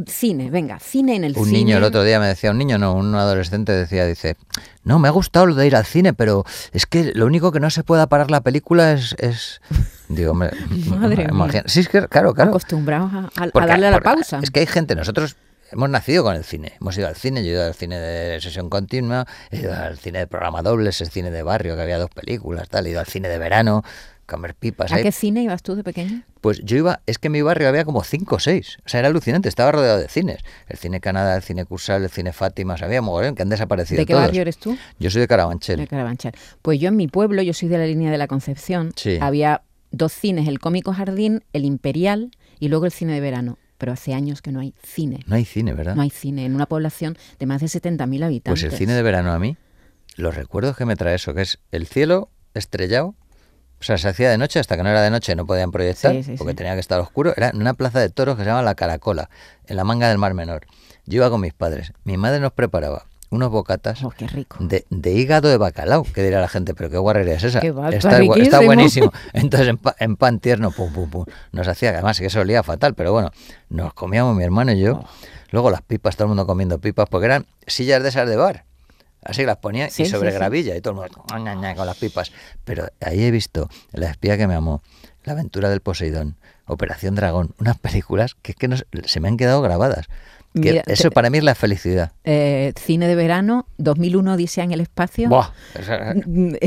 Cine, 0.07 0.50
venga, 0.50 0.78
cine 0.78 1.16
en 1.16 1.25
el 1.25 1.37
Un 1.37 1.47
cine. 1.47 1.59
niño 1.59 1.76
el 1.78 1.85
otro 1.85 2.02
día 2.02 2.19
me 2.21 2.26
decía, 2.26 2.50
un 2.50 2.59
niño 2.59 2.78
no, 2.78 2.95
un 2.95 3.14
adolescente 3.14 3.73
decía, 3.73 4.07
dice, 4.07 4.37
no, 4.85 4.98
me 4.98 5.09
ha 5.09 5.11
gustado 5.11 5.46
lo 5.46 5.55
de 5.55 5.66
ir 5.66 5.77
al 5.77 5.85
cine, 5.85 6.12
pero 6.12 6.44
es 6.72 6.87
que 6.87 7.12
lo 7.14 7.27
único 7.27 7.53
que 7.53 7.61
no 7.61 7.70
se 7.70 7.85
pueda 7.85 8.07
parar 8.09 8.31
la 8.31 8.40
película 8.40 8.92
es... 8.92 9.14
es... 9.18 9.61
Digo, 10.09 10.33
hombre, 10.33 10.51
Madre 10.88 11.29
mía. 11.33 11.62
Sí, 11.66 11.81
es 11.81 11.88
que, 11.88 12.07
claro, 12.09 12.35
claro. 12.35 12.51
Acostumbrados 12.51 13.12
a, 13.12 13.18
a- 13.18 13.44
a 13.44 13.48
Porque- 13.51 13.68
darle 13.68 13.87
a 13.87 13.90
la 13.92 14.01
pausa. 14.01 14.40
Es 14.42 14.51
que 14.51 14.61
hay 14.61 14.66
gente, 14.66 14.94
nosotros 14.96 15.37
hemos 15.72 15.88
nacido 15.88 16.25
con 16.25 16.35
el 16.35 16.42
cine, 16.42 16.72
hemos 16.81 16.98
ido 16.98 17.07
al 17.07 17.14
cine, 17.14 17.44
yo 17.44 17.51
he 17.51 17.53
ido 17.53 17.64
al 17.64 17.75
cine 17.75 17.96
de 17.98 18.40
sesión 18.40 18.68
continua, 18.68 19.25
he 19.53 19.59
ido 19.61 19.72
al 19.72 19.98
cine 19.98 20.18
de 20.18 20.27
programa 20.27 20.62
doble, 20.62 20.90
ese 20.90 21.07
cine 21.07 21.31
de 21.31 21.44
barrio 21.44 21.77
que 21.77 21.83
había 21.83 21.98
dos 21.98 22.11
películas, 22.11 22.68
tal, 22.68 22.87
he 22.87 22.90
ido 22.90 22.98
al 22.98 23.07
cine 23.07 23.29
de 23.29 23.38
verano, 23.38 23.85
comer 24.31 24.55
pipas. 24.55 24.90
¿A 24.93 24.97
ahí. 24.97 25.03
qué 25.03 25.12
cine 25.12 25.43
ibas 25.43 25.62
tú 25.62 25.75
de 25.75 25.85
pequeño? 25.85 26.23
Pues 26.40 26.61
yo 26.64 26.79
iba, 26.79 27.01
es 27.07 27.19
que 27.19 27.29
en 27.29 27.33
mi 27.33 27.43
barrio 27.43 27.69
había 27.69 27.85
como 27.85 28.03
cinco 28.03 28.37
o 28.37 28.38
seis. 28.38 28.79
O 28.87 28.88
sea, 28.88 29.01
era 29.01 29.09
alucinante, 29.09 29.49
estaba 29.51 29.73
rodeado 29.73 29.99
de 29.99 30.09
cines. 30.09 30.38
El 30.69 30.79
cine 30.79 31.01
Canadá, 31.01 31.37
el 31.37 31.43
cine 31.43 31.66
Cursal, 31.66 32.03
el 32.05 32.09
cine 32.11 32.33
Fátima, 32.33 32.77
había 32.81 33.03
mogollón 33.03 33.35
que 33.35 33.43
han 33.43 33.51
desaparecido 33.51 33.99
¿De 34.01 34.07
qué 34.07 34.14
todos. 34.14 34.25
barrio 34.27 34.40
eres 34.43 34.57
tú? 34.57 34.77
Yo 34.99 35.11
soy 35.11 35.21
de 35.21 35.29
Carabanchel. 35.29 35.79
De 35.79 35.87
Carabanchel. 35.87 36.33
Pues 36.62 36.81
yo 36.81 36.88
en 36.88 36.97
mi 36.97 37.09
pueblo, 37.09 37.43
yo 37.43 37.53
soy 37.53 37.69
de 37.69 37.77
la 37.77 37.85
línea 37.87 38.11
de 38.11 38.16
la 38.19 38.27
Concepción, 38.29 38.93
Sí. 38.97 39.19
había 39.21 39.62
dos 39.90 40.12
cines, 40.12 40.49
el 40.49 40.61
Cómico 40.61 40.93
Jardín, 40.95 41.43
el 41.53 41.64
Imperial 41.64 42.31
y 42.59 42.69
luego 42.69 42.87
el 42.87 42.93
cine 42.93 43.12
de 43.12 43.21
verano. 43.21 43.59
Pero 43.77 43.93
hace 43.93 44.12
años 44.14 44.43
que 44.43 44.53
no 44.53 44.61
hay 44.61 44.75
cine. 44.83 45.21
No 45.27 45.37
hay 45.37 45.45
cine, 45.45 45.73
¿verdad? 45.75 45.95
No 45.97 46.03
hay 46.03 46.11
cine 46.11 46.45
en 46.45 46.55
una 46.55 46.66
población 46.66 47.16
de 47.38 47.47
más 47.47 47.61
de 47.62 47.66
70.000 47.69 48.23
habitantes. 48.25 48.62
Pues 48.62 48.73
el 48.73 48.79
cine 48.79 48.93
de 48.93 49.03
verano 49.03 49.33
a 49.33 49.38
mí, 49.38 49.57
los 50.16 50.35
recuerdos 50.35 50.77
que 50.77 50.85
me 50.85 50.97
trae 50.97 51.14
eso, 51.14 51.33
que 51.35 51.43
es 51.43 51.59
el 51.73 51.87
cielo 51.87 52.31
estrellado. 52.55 53.14
O 53.81 53.83
sea, 53.85 53.97
se 53.99 54.09
hacía 54.09 54.31
de 54.31 54.37
noche, 54.38 54.59
hasta 54.61 54.77
que 54.77 54.83
no 54.83 54.90
era 54.90 55.01
de 55.03 55.11
noche 55.11 55.35
no 55.35 55.47
podían 55.47 55.71
proyectar, 55.71 56.12
Sí, 56.12 56.23
sí, 56.23 56.35
porque 56.37 56.53
sí. 56.53 56.57
tenía 56.57 56.75
que 56.75 56.81
estar 56.81 57.01
oscuro. 57.01 57.33
Era 57.37 57.49
en 57.49 57.57
una 57.61 57.73
plaza 57.75 57.99
de 58.01 58.11
toros 58.11 58.37
que 58.37 58.43
se 58.43 58.49
llama 58.51 58.62
La 58.62 58.75
Caracola, 58.75 59.31
en 59.66 59.77
la 59.77 59.85
manga 59.85 60.09
del 60.09 60.19
Mar 60.19 60.35
Menor. 60.35 60.66
Yo 61.07 61.16
iba 61.16 61.31
con 61.31 61.40
mis 61.40 61.55
padres. 61.55 61.93
Mi 62.05 62.16
madre 62.19 62.40
nos 62.40 62.53
preparaba 62.53 63.07
unos 63.31 63.51
bocatas 63.51 64.03
Oh, 64.03 64.11
qué 64.11 64.27
rico. 64.27 64.57
de, 64.61 64.85
de 64.90 65.12
hígado 65.12 65.49
de 65.49 65.57
bacalao, 65.57 66.03
que 66.03 66.23
dirá 66.23 66.40
la 66.40 66.49
gente, 66.49 66.75
pero 66.75 66.90
qué 66.90 66.99
guarrería 66.99 67.35
es 67.35 67.45
esa. 67.45 67.61
Está, 67.61 68.19
está 68.35 68.61
buenísimo. 68.61 69.12
Entonces 69.33 69.69
en, 69.69 69.79
pa- 69.79 69.95
en 69.99 70.16
pan 70.16 70.40
tierno, 70.40 70.73
pum, 70.73 70.93
pum, 70.93 71.09
pum, 71.09 71.25
nos 71.53 71.66
hacía, 71.69 71.90
además 71.90 72.19
que 72.19 72.27
eso 72.27 72.40
olía 72.40 72.62
fatal, 72.62 72.95
pero 72.95 73.12
bueno, 73.12 73.31
nos 73.69 73.95
comíamos 73.95 74.37
mi 74.37 74.45
hermano 74.45 74.73
y 74.73 74.85
Oh. 74.85 75.01
yo. 75.01 75.05
Luego 75.53 75.71
las 75.71 75.81
pipas, 75.83 76.16
todo 76.16 76.25
el 76.27 76.29
mundo 76.31 76.47
comiendo 76.47 76.79
pipas, 76.81 77.09
porque 77.09 77.27
eran 77.27 77.47
sillas 77.66 78.03
de 78.03 78.09
esas 78.11 78.29
de 78.29 78.37
bar. 78.37 78.64
Así 79.22 79.44
las 79.44 79.59
ponía 79.59 79.90
Sí, 79.90 80.04
y 80.04 80.06
sobre 80.06 80.30
sí, 80.30 80.35
sí. 80.35 80.38
gravilla 80.38 80.76
y 80.76 80.80
todo 80.80 80.94
el 81.04 81.11
mundo 81.11 81.24
con 81.76 81.87
las 81.87 81.96
pipas. 81.98 82.33
Pero 82.64 82.87
ahí 83.00 83.22
he 83.24 83.30
visto 83.30 83.68
La 83.92 84.11
espía 84.11 84.37
que 84.38 84.46
me 84.46 84.54
amó, 84.54 84.83
La 85.24 85.33
aventura 85.35 85.68
del 85.68 85.80
Poseidón, 85.80 86.37
Operación 86.66 87.14
Dragón, 87.14 87.54
unas 87.61 87.78
películas 87.78 88.35
que 88.40 88.52
es 88.52 88.56
que 88.56 88.68
no 88.68 88.76
se- 88.76 89.20
me 89.20 89.28
han 89.28 89.37
quedado 89.37 89.61
grabadas. 89.62 90.06
Que 90.54 90.61
Mira, 90.72 90.83
eso 90.87 91.04
te- 91.04 91.11
para 91.12 91.30
mí 91.30 91.38
es 91.38 91.44
la 91.44 91.54
felicidad. 91.54 92.12
Eh, 92.24 92.72
cine 92.76 93.06
de 93.06 93.14
verano, 93.14 93.66
2001 93.78 94.33
Odisea 94.35 94.64
en 94.64 94.72
el 94.72 94.80
espacio. 94.80 95.28
Buah, 95.28 95.50
esa- 95.78 96.14
la, 96.14 96.59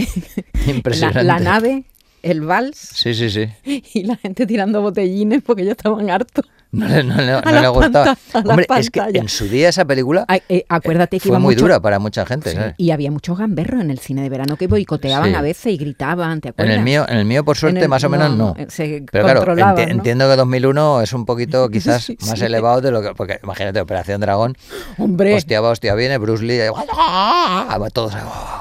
impresionante. 0.67 1.23
la 1.23 1.39
nave, 1.39 1.83
el 2.21 2.41
vals 2.41 2.77
Sí, 2.77 3.13
sí, 3.13 3.29
sí. 3.29 3.49
y 3.93 4.03
la 4.03 4.15
gente 4.17 4.45
tirando 4.45 4.81
botellines 4.81 5.41
porque 5.43 5.65
ya 5.65 5.71
estaban 5.71 6.09
hartos. 6.09 6.45
No 6.73 6.87
le, 6.87 7.03
no 7.03 7.15
no 7.15 7.37
A 7.43 7.51
le 7.61 7.67
gustaba. 7.67 8.15
pantalla, 8.31 8.49
Hombre, 8.49 8.65
es 8.79 8.89
que 8.89 8.99
en 9.13 9.29
su 9.29 9.45
día 9.47 9.69
esa 9.69 9.85
película 9.85 10.25
Ay, 10.27 10.41
eh, 10.49 10.65
acuérdate 10.67 11.17
eh, 11.17 11.19
que 11.19 11.27
fue 11.29 11.33
iba 11.33 11.39
muy 11.39 11.53
mucho- 11.53 11.65
dura 11.65 11.79
para 11.79 11.99
mucha 11.99 12.25
gente. 12.25 12.49
Sí, 12.49 12.55
¿sabes? 12.55 12.73
Y 12.77 12.89
había 12.89 13.11
muchos 13.11 13.37
gamberros 13.37 13.79
en 13.81 13.91
el 13.91 13.99
cine 13.99 14.23
de 14.23 14.29
verano 14.29 14.57
que 14.57 14.65
boicoteaban 14.65 15.29
Sí. 15.29 15.35
a 15.35 15.41
veces 15.43 15.71
y 15.73 15.77
gritaban, 15.77 16.41
¿te 16.41 16.47
En 16.49 16.53
acuerdas? 16.53 16.77
el 16.77 16.83
mío, 16.83 17.05
en 17.07 17.17
el 17.19 17.25
mío 17.25 17.45
por 17.45 17.57
suerte 17.57 17.77
En 17.77 17.83
el- 17.83 17.89
más 17.89 18.03
o 18.03 18.09
menos 18.09 18.31
no, 18.31 18.35
no. 18.35 18.55
no, 18.57 18.65
se 18.69 19.05
Pero 19.11 19.23
claro, 19.23 19.43
enti- 19.55 19.85
¿no? 19.85 19.91
entiendo 19.91 20.27
que 20.27 20.35
2001 20.35 21.01
es 21.01 21.13
un 21.13 21.25
poquito 21.27 21.69
quizás 21.69 22.03
Sí, 22.05 22.17
más 22.27 22.41
elevado 22.41 22.81
de 22.81 22.89
lo 22.89 23.03
que 23.03 23.13
porque 23.13 23.39
imagínate 23.43 23.79
Operación 23.79 24.19
Dragón, 24.21 24.57
Hombre, 24.97 25.35
hostia 25.35 25.61
va, 25.61 25.69
hostia 25.69 25.93
viene, 25.93 26.17
Bruce 26.17 26.43
Lee, 26.43 26.57
va 26.73 27.89
todos, 27.91 28.13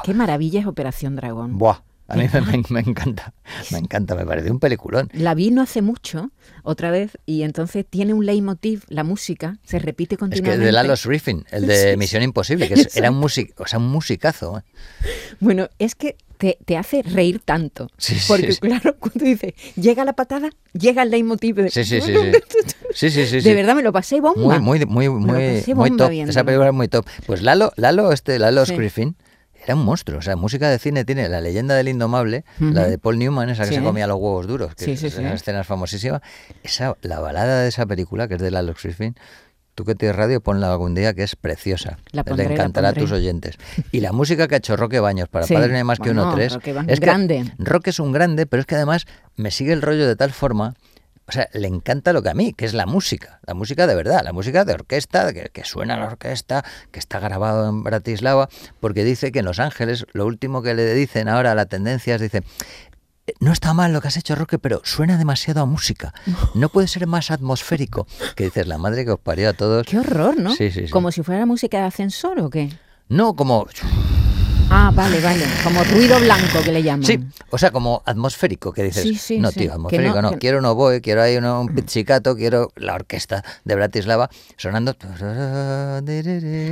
qué 0.04 0.12
maravilla 0.14 0.60
es 0.60 0.66
Operación 0.66 1.16
Dragón. 1.16 1.56
buah, 1.58 1.78
a 2.12 2.16
mí 2.16 2.26
me, 2.32 2.40
me- 2.42 2.62
me 2.68 2.80
encanta, 2.80 3.32
me 3.70 3.78
encanta, 3.78 4.14
me 4.14 4.24
parece 4.26 4.50
un 4.50 4.58
peliculón. 4.60 5.08
La 5.14 5.34
vi 5.34 5.50
no 5.50 5.62
hace 5.62 5.82
mucho, 5.82 6.30
otra 6.62 6.90
vez, 6.90 7.18
y 7.26 7.42
entonces 7.42 7.84
tiene 7.88 8.14
un 8.14 8.26
leitmotiv, 8.26 8.82
la 8.88 9.02
música, 9.04 9.58
se 9.64 9.78
repite 9.78 10.14
Es 10.14 10.18
que 10.18 10.20
continuamente. 10.20 10.64
de 10.66 10.72
Lalo 10.72 10.94
Schifrin, 10.96 11.44
el 11.50 11.66
de 11.66 11.96
Misión 11.98 12.22
Imposible, 12.22 12.68
que 12.68 12.74
es- 12.74 12.96
era 12.96 13.10
un 13.10 13.16
music, 13.18 13.54
o 13.58 13.66
sea, 13.66 13.78
un 13.78 13.88
musicazo. 13.88 14.58
¿eh? 14.58 14.62
Bueno, 15.40 15.68
es 15.78 15.94
que 15.94 16.16
te, 16.38 16.58
te 16.64 16.76
hace 16.76 17.02
reír 17.02 17.40
tanto. 17.44 17.88
Sí, 17.98 18.16
porque 18.26 18.52
sí. 18.52 18.58
claro, 18.60 18.96
cuando 18.98 19.24
dices, 19.24 19.54
llega 19.76 20.04
la 20.04 20.12
patada, 20.12 20.50
llega 20.72 21.02
el 21.04 21.10
leitmotiv. 21.10 21.56
de- 21.56 21.70
Sí, 21.70 21.84
sí, 21.84 22.00
sí, 22.00 22.12
sí. 22.14 22.32
Sí, 22.94 23.10
sí, 23.10 23.26
sí, 23.26 23.40
De 23.40 23.54
verdad 23.54 23.74
me 23.74 23.82
lo 23.82 23.90
pasé 23.92 24.20
bomba. 24.20 24.58
Muy, 24.58 24.84
muy, 24.84 25.08
muy, 25.08 25.08
muy, 25.08 25.96
top. 25.96 26.10
viéndolo. 26.10 26.30
Esa 26.30 26.44
película 26.44 26.68
es 26.68 26.74
muy 26.74 26.88
top. 26.88 27.06
Pues 27.26 27.40
Lalo, 27.42 27.72
Lalo, 27.76 28.12
este, 28.12 28.38
Lalo. 28.38 28.64
Griffin, 28.66 29.16
era 29.64 29.74
un 29.74 29.84
monstruo. 29.84 30.18
O 30.18 30.22
sea, 30.22 30.36
música 30.36 30.68
de 30.70 30.78
cine 30.78 31.04
tiene 31.04 31.28
La 31.28 31.40
leyenda 31.40 31.74
del 31.74 31.88
indomable, 31.88 32.44
la 32.58 32.86
de 32.86 32.98
Paul 32.98 33.18
Newman, 33.18 33.48
esa 33.50 33.62
que 33.64 33.70
Sí. 33.70 33.74
se 33.76 33.82
comía 33.82 34.06
los 34.06 34.16
huevos 34.18 34.46
duros, 34.46 34.74
que 34.74 34.96
Sí, 34.96 35.06
es 35.06 35.16
una 35.18 35.34
escena 35.34 35.64
famosísima. 35.64 36.20
Esa, 36.62 36.96
la 37.02 37.20
balada 37.20 37.62
de 37.62 37.68
esa 37.68 37.86
película, 37.86 38.28
que 38.28 38.34
es 38.34 38.40
de 38.40 38.50
Lalo 38.50 38.74
Griffin, 38.80 39.14
Tú 39.74 39.86
que 39.86 39.94
tienes 39.94 40.14
radio, 40.14 40.42
ponla 40.42 40.70
algún 40.70 40.94
día 40.94 41.14
que 41.14 41.22
es 41.22 41.34
preciosa. 41.34 41.96
La 42.10 42.24
pondré, 42.24 42.44
Le 42.44 42.50
la 42.50 42.54
encantará 42.56 42.90
a 42.90 42.92
tus 42.92 43.10
oyentes. 43.10 43.56
Y 43.90 44.00
la 44.00 44.12
música 44.12 44.46
que 44.46 44.54
ha 44.56 44.58
hecho 44.58 44.76
Roque 44.76 45.00
Baños 45.00 45.30
para 45.30 45.46
Padre 45.46 45.68
No 45.72 45.78
hay 45.78 45.82
más 45.84 45.98
que 45.98 46.10
bueno, 46.10 46.24
uno 46.24 46.34
tres. 46.34 46.52
Roque 46.52 46.72
es 46.88 47.00
que 47.00 47.06
grande. 47.06 47.50
Roque 47.56 47.88
es 47.88 47.98
un 47.98 48.12
grande, 48.12 48.44
pero 48.44 48.60
es 48.60 48.66
que 48.66 48.74
además 48.74 49.06
me 49.34 49.50
sigue 49.50 49.72
el 49.72 49.80
rollo 49.80 50.06
de 50.06 50.14
tal 50.14 50.30
forma. 50.32 50.74
O 51.32 51.34
sea, 51.34 51.48
le 51.54 51.66
encanta 51.66 52.12
lo 52.12 52.22
que 52.22 52.28
a 52.28 52.34
mí, 52.34 52.52
que 52.52 52.66
es 52.66 52.74
la 52.74 52.84
música, 52.84 53.40
la 53.46 53.54
música 53.54 53.86
de 53.86 53.94
verdad, 53.94 54.20
la 54.22 54.34
música 54.34 54.66
de 54.66 54.74
orquesta, 54.74 55.32
que, 55.32 55.48
que 55.50 55.64
suena 55.64 55.96
la 55.96 56.04
orquesta, 56.04 56.62
que 56.90 56.98
está 56.98 57.20
grabado 57.20 57.70
en 57.70 57.82
Bratislava, 57.82 58.50
porque 58.80 59.02
dice 59.02 59.32
que 59.32 59.38
en 59.38 59.46
Los 59.46 59.58
Ángeles 59.58 60.04
lo 60.12 60.26
último 60.26 60.60
que 60.60 60.74
le 60.74 60.92
dicen 60.92 61.30
ahora, 61.30 61.54
la 61.54 61.64
tendencia 61.64 62.16
es, 62.16 62.20
dice, 62.20 62.42
no 63.40 63.50
está 63.50 63.72
mal 63.72 63.94
lo 63.94 64.02
que 64.02 64.08
has 64.08 64.18
hecho, 64.18 64.34
Roque, 64.34 64.58
pero 64.58 64.82
suena 64.84 65.16
demasiado 65.16 65.62
a 65.62 65.64
música. 65.64 66.12
No 66.54 66.68
puede 66.68 66.86
ser 66.86 67.06
más 67.06 67.30
atmosférico. 67.30 68.06
Que 68.36 68.44
dices, 68.44 68.66
la 68.66 68.76
madre 68.76 69.06
que 69.06 69.12
os 69.12 69.18
parió 69.18 69.48
a 69.48 69.52
todos. 69.54 69.86
Qué 69.86 69.98
horror, 69.98 70.38
¿no? 70.38 70.54
Sí, 70.54 70.70
sí, 70.70 70.86
sí. 70.86 70.90
Como 70.90 71.10
si 71.12 71.22
fuera 71.22 71.46
música 71.46 71.78
de 71.78 71.84
ascensor 71.84 72.40
o 72.40 72.50
qué. 72.50 72.68
No, 73.08 73.34
como... 73.34 73.66
Ah, 74.70 74.90
vale, 74.94 75.20
vale. 75.20 75.44
Como 75.62 75.84
ruido 75.84 76.18
blanco 76.18 76.60
que 76.64 76.72
le 76.72 76.82
llaman. 76.82 77.04
Sí, 77.04 77.18
o 77.50 77.58
sea, 77.58 77.70
como 77.70 78.02
atmosférico, 78.06 78.72
que 78.72 78.82
dices, 78.84 79.02
Sí, 79.02 79.14
sí, 79.16 79.38
no, 79.38 79.50
sí. 79.50 79.60
tío, 79.60 79.72
atmosférico 79.74 80.16
no- 80.16 80.22
no, 80.22 80.30
que- 80.32 80.38
quiero 80.38 80.58
un 80.58 80.64
oboe, 80.64 81.00
quiero 81.02 81.22
ahí 81.22 81.36
uno- 81.36 81.60
un 81.60 81.74
pizzicato, 81.74 82.34
quiero 82.36 82.72
la 82.76 82.94
orquesta 82.94 83.44
de 83.64 83.74
Bratislava 83.74 84.30
sonando... 84.56 84.96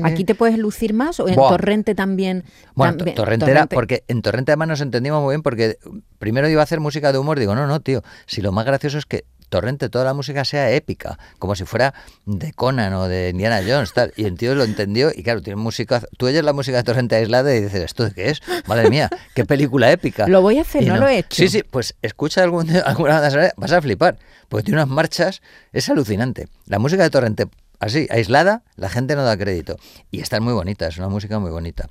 ¿Aquí 0.04 0.24
te 0.24 0.34
puedes 0.34 0.58
lucir 0.58 0.94
más 0.94 1.20
o 1.20 1.28
en 1.28 1.34
Buah. 1.36 1.50
Torrente 1.50 1.94
también? 1.94 2.44
Bueno, 2.74 2.96
también- 2.96 3.16
Torrente 3.16 3.50
era, 3.50 3.66
porque 3.66 4.04
en 4.08 4.22
Torrente 4.22 4.52
además 4.52 4.68
nos 4.68 4.80
entendimos 4.80 5.22
muy 5.22 5.32
bien 5.34 5.42
porque 5.42 5.78
primero 6.18 6.48
iba 6.48 6.60
a 6.60 6.64
hacer 6.64 6.80
música 6.80 7.12
de 7.12 7.18
humor, 7.18 7.38
digo, 7.38 7.54
no, 7.54 7.66
no, 7.66 7.80
tío, 7.80 8.02
si 8.26 8.40
lo 8.40 8.52
más 8.52 8.64
gracioso 8.64 8.98
es 8.98 9.06
que 9.06 9.24
Torrente 9.50 9.90
toda 9.90 10.06
la 10.06 10.14
música 10.14 10.44
sea 10.46 10.70
épica, 10.70 11.18
como 11.38 11.54
si 11.54 11.64
fuera 11.64 11.92
de 12.24 12.52
Conan 12.54 12.94
o 12.94 13.08
de 13.08 13.28
Indiana 13.28 13.60
Jones, 13.66 13.92
tal. 13.92 14.14
Y 14.16 14.24
el 14.24 14.38
tío 14.38 14.54
lo 14.54 14.64
entendió 14.64 15.10
y 15.14 15.22
claro, 15.22 15.42
tiene 15.42 15.60
música, 15.60 16.02
tú 16.16 16.26
oyes 16.26 16.42
la 16.42 16.54
música 16.54 16.78
de 16.78 16.84
Torrente 16.84 17.16
aislada 17.16 17.54
y 17.54 17.60
dices, 17.60 17.82
¿esto 17.82 18.04
de 18.04 18.12
qué 18.12 18.30
es? 18.30 18.40
Madre 18.66 18.88
mía, 18.88 19.10
qué 19.34 19.44
película 19.44 19.90
épica. 19.92 20.26
Lo 20.26 20.40
voy 20.40 20.58
a 20.58 20.62
hacer, 20.62 20.86
no 20.86 20.96
lo 20.96 21.06
he 21.06 21.18
hecho. 21.18 21.36
Sí, 21.42 21.48
sí, 21.48 21.62
pues 21.62 21.94
escucha 22.00 22.42
algún, 22.42 22.70
alguna 22.84 23.20
banda 23.20 23.52
vas 23.56 23.72
a 23.72 23.82
flipar, 23.82 24.18
porque 24.48 24.64
tiene 24.64 24.80
unas 24.80 24.88
marchas, 24.88 25.42
es 25.72 25.88
alucinante. 25.90 26.48
La 26.66 26.78
música 26.78 27.02
de 27.02 27.10
Torrente, 27.10 27.46
así, 27.78 28.06
aislada, 28.10 28.62
la 28.76 28.88
gente 28.88 29.16
no 29.16 29.24
da 29.24 29.36
crédito. 29.36 29.76
Y 30.10 30.20
está 30.20 30.40
muy 30.40 30.54
bonita, 30.54 30.86
es 30.86 30.96
una 30.96 31.08
música 31.08 31.38
muy 31.38 31.50
bonita. 31.50 31.88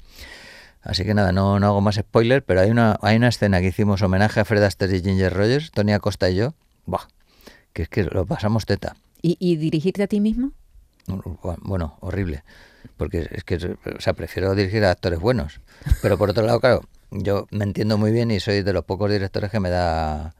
Así 0.81 1.03
que 1.03 1.13
nada, 1.13 1.31
no, 1.31 1.59
no 1.59 1.67
hago 1.67 1.81
más 1.81 1.95
spoiler, 1.95 2.43
pero 2.43 2.61
hay 2.61 2.71
una, 2.71 2.97
hay 3.01 3.17
una 3.17 3.27
escena 3.27 3.59
que 3.59 3.67
hicimos 3.67 4.01
homenaje 4.01 4.39
a 4.39 4.45
Fred 4.45 4.63
Astaire 4.63 4.97
y 4.97 5.01
Ginger 5.01 5.33
Rogers, 5.33 5.71
Tony 5.71 5.91
Acosta 5.91 6.29
y 6.29 6.35
yo, 6.35 6.53
buah, 6.85 7.07
que 7.87 8.01
es 8.01 8.07
que 8.09 8.15
lo 8.15 8.25
pasamos 8.25 8.65
teta. 8.65 8.95
¿Y, 9.21 9.37
y 9.39 9.55
dirigirte 9.55 10.03
a 10.03 10.07
ti 10.07 10.19
mismo? 10.19 10.51
Bueno, 11.63 11.97
horrible. 12.01 12.43
Porque 12.97 13.27
es 13.31 13.43
que, 13.43 13.55
o 13.55 14.01
sea, 14.01 14.13
prefiero 14.13 14.53
dirigir 14.55 14.83
a 14.85 14.91
actores 14.91 15.19
buenos. 15.19 15.61
Pero 16.01 16.17
por 16.17 16.29
otro 16.29 16.45
lado, 16.45 16.59
claro, 16.59 16.81
yo 17.11 17.47
me 17.51 17.63
entiendo 17.63 17.97
muy 17.97 18.11
bien 18.11 18.31
y 18.31 18.39
soy 18.39 18.61
de 18.63 18.73
los 18.73 18.83
pocos 18.85 19.09
directores 19.11 19.49
que 19.49 19.59
me 19.59 19.69
da 19.69 20.35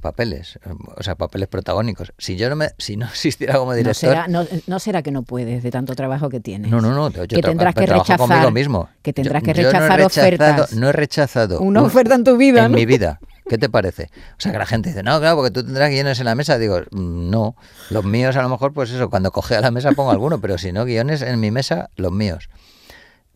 papeles, 0.00 0.58
o 0.96 1.02
sea, 1.04 1.14
papeles 1.14 1.46
protagónicos. 1.48 2.12
Si 2.18 2.36
yo 2.36 2.48
no 2.50 2.56
me, 2.56 2.70
si 2.78 2.96
no 2.96 3.06
existiera 3.12 3.54
como 3.54 3.70
No 3.72 3.76
director, 3.76 3.94
será, 4.10 4.26
no, 4.26 4.44
no 4.66 4.78
será 4.80 5.02
que 5.02 5.12
no 5.12 5.22
puedes 5.22 5.62
de 5.62 5.70
tanto 5.70 5.94
trabajo 5.94 6.28
que 6.28 6.40
tienes. 6.40 6.70
no, 6.72 6.80
no, 6.80 6.92
no, 6.92 7.08
yo 7.10 7.26
que 7.28 7.40
tendrás 7.42 7.74
que 7.74 7.86
rechazar. 7.86 8.18
conmigo 8.18 8.50
mismo. 8.50 8.88
Que 9.02 9.12
tendrás 9.12 9.42
Yo- 9.44 9.52
que 9.52 9.62
yo 9.62 9.62
no 9.62 9.68
he 9.68 9.72
rechazar 9.88 10.00
ofertas. 10.02 10.72
No 10.74 10.88
he 10.88 10.92
rechazado 10.92 11.60
Una 11.60 11.80
un- 11.80 11.86
oferta 11.86 12.16
en 12.16 12.24
tu 12.24 12.36
vida, 12.36 12.64
en 12.66 12.72
mi 12.72 12.84
vida. 12.86 13.20
¿Qué 13.48 13.58
te 13.58 13.68
parece? 13.68 14.10
O 14.32 14.40
sea, 14.40 14.52
que 14.52 14.58
la 14.58 14.66
gente 14.66 14.90
dice, 14.90 15.02
no, 15.02 15.18
claro, 15.18 15.36
porque 15.36 15.50
tú 15.50 15.64
tendrás 15.64 15.90
guiones 15.90 16.18
en 16.20 16.26
la 16.26 16.34
mesa. 16.34 16.58
Digo, 16.58 16.80
"Mm, 16.92 17.30
no. 17.30 17.56
Los 17.90 18.04
míos, 18.04 18.36
a 18.36 18.42
lo 18.42 18.48
mejor, 18.48 18.72
pues 18.72 18.90
eso, 18.90 19.10
cuando 19.10 19.30
coge 19.32 19.56
a 19.56 19.60
la 19.60 19.70
mesa 19.70 19.92
pongo 19.92 20.10
alguno, 20.12 20.40
pero 20.40 20.58
si 20.58 20.72
no, 20.72 20.84
guiones 20.84 21.22
en 21.22 21.40
mi 21.40 21.50
mesa, 21.50 21.90
los 21.96 22.12
míos. 22.12 22.48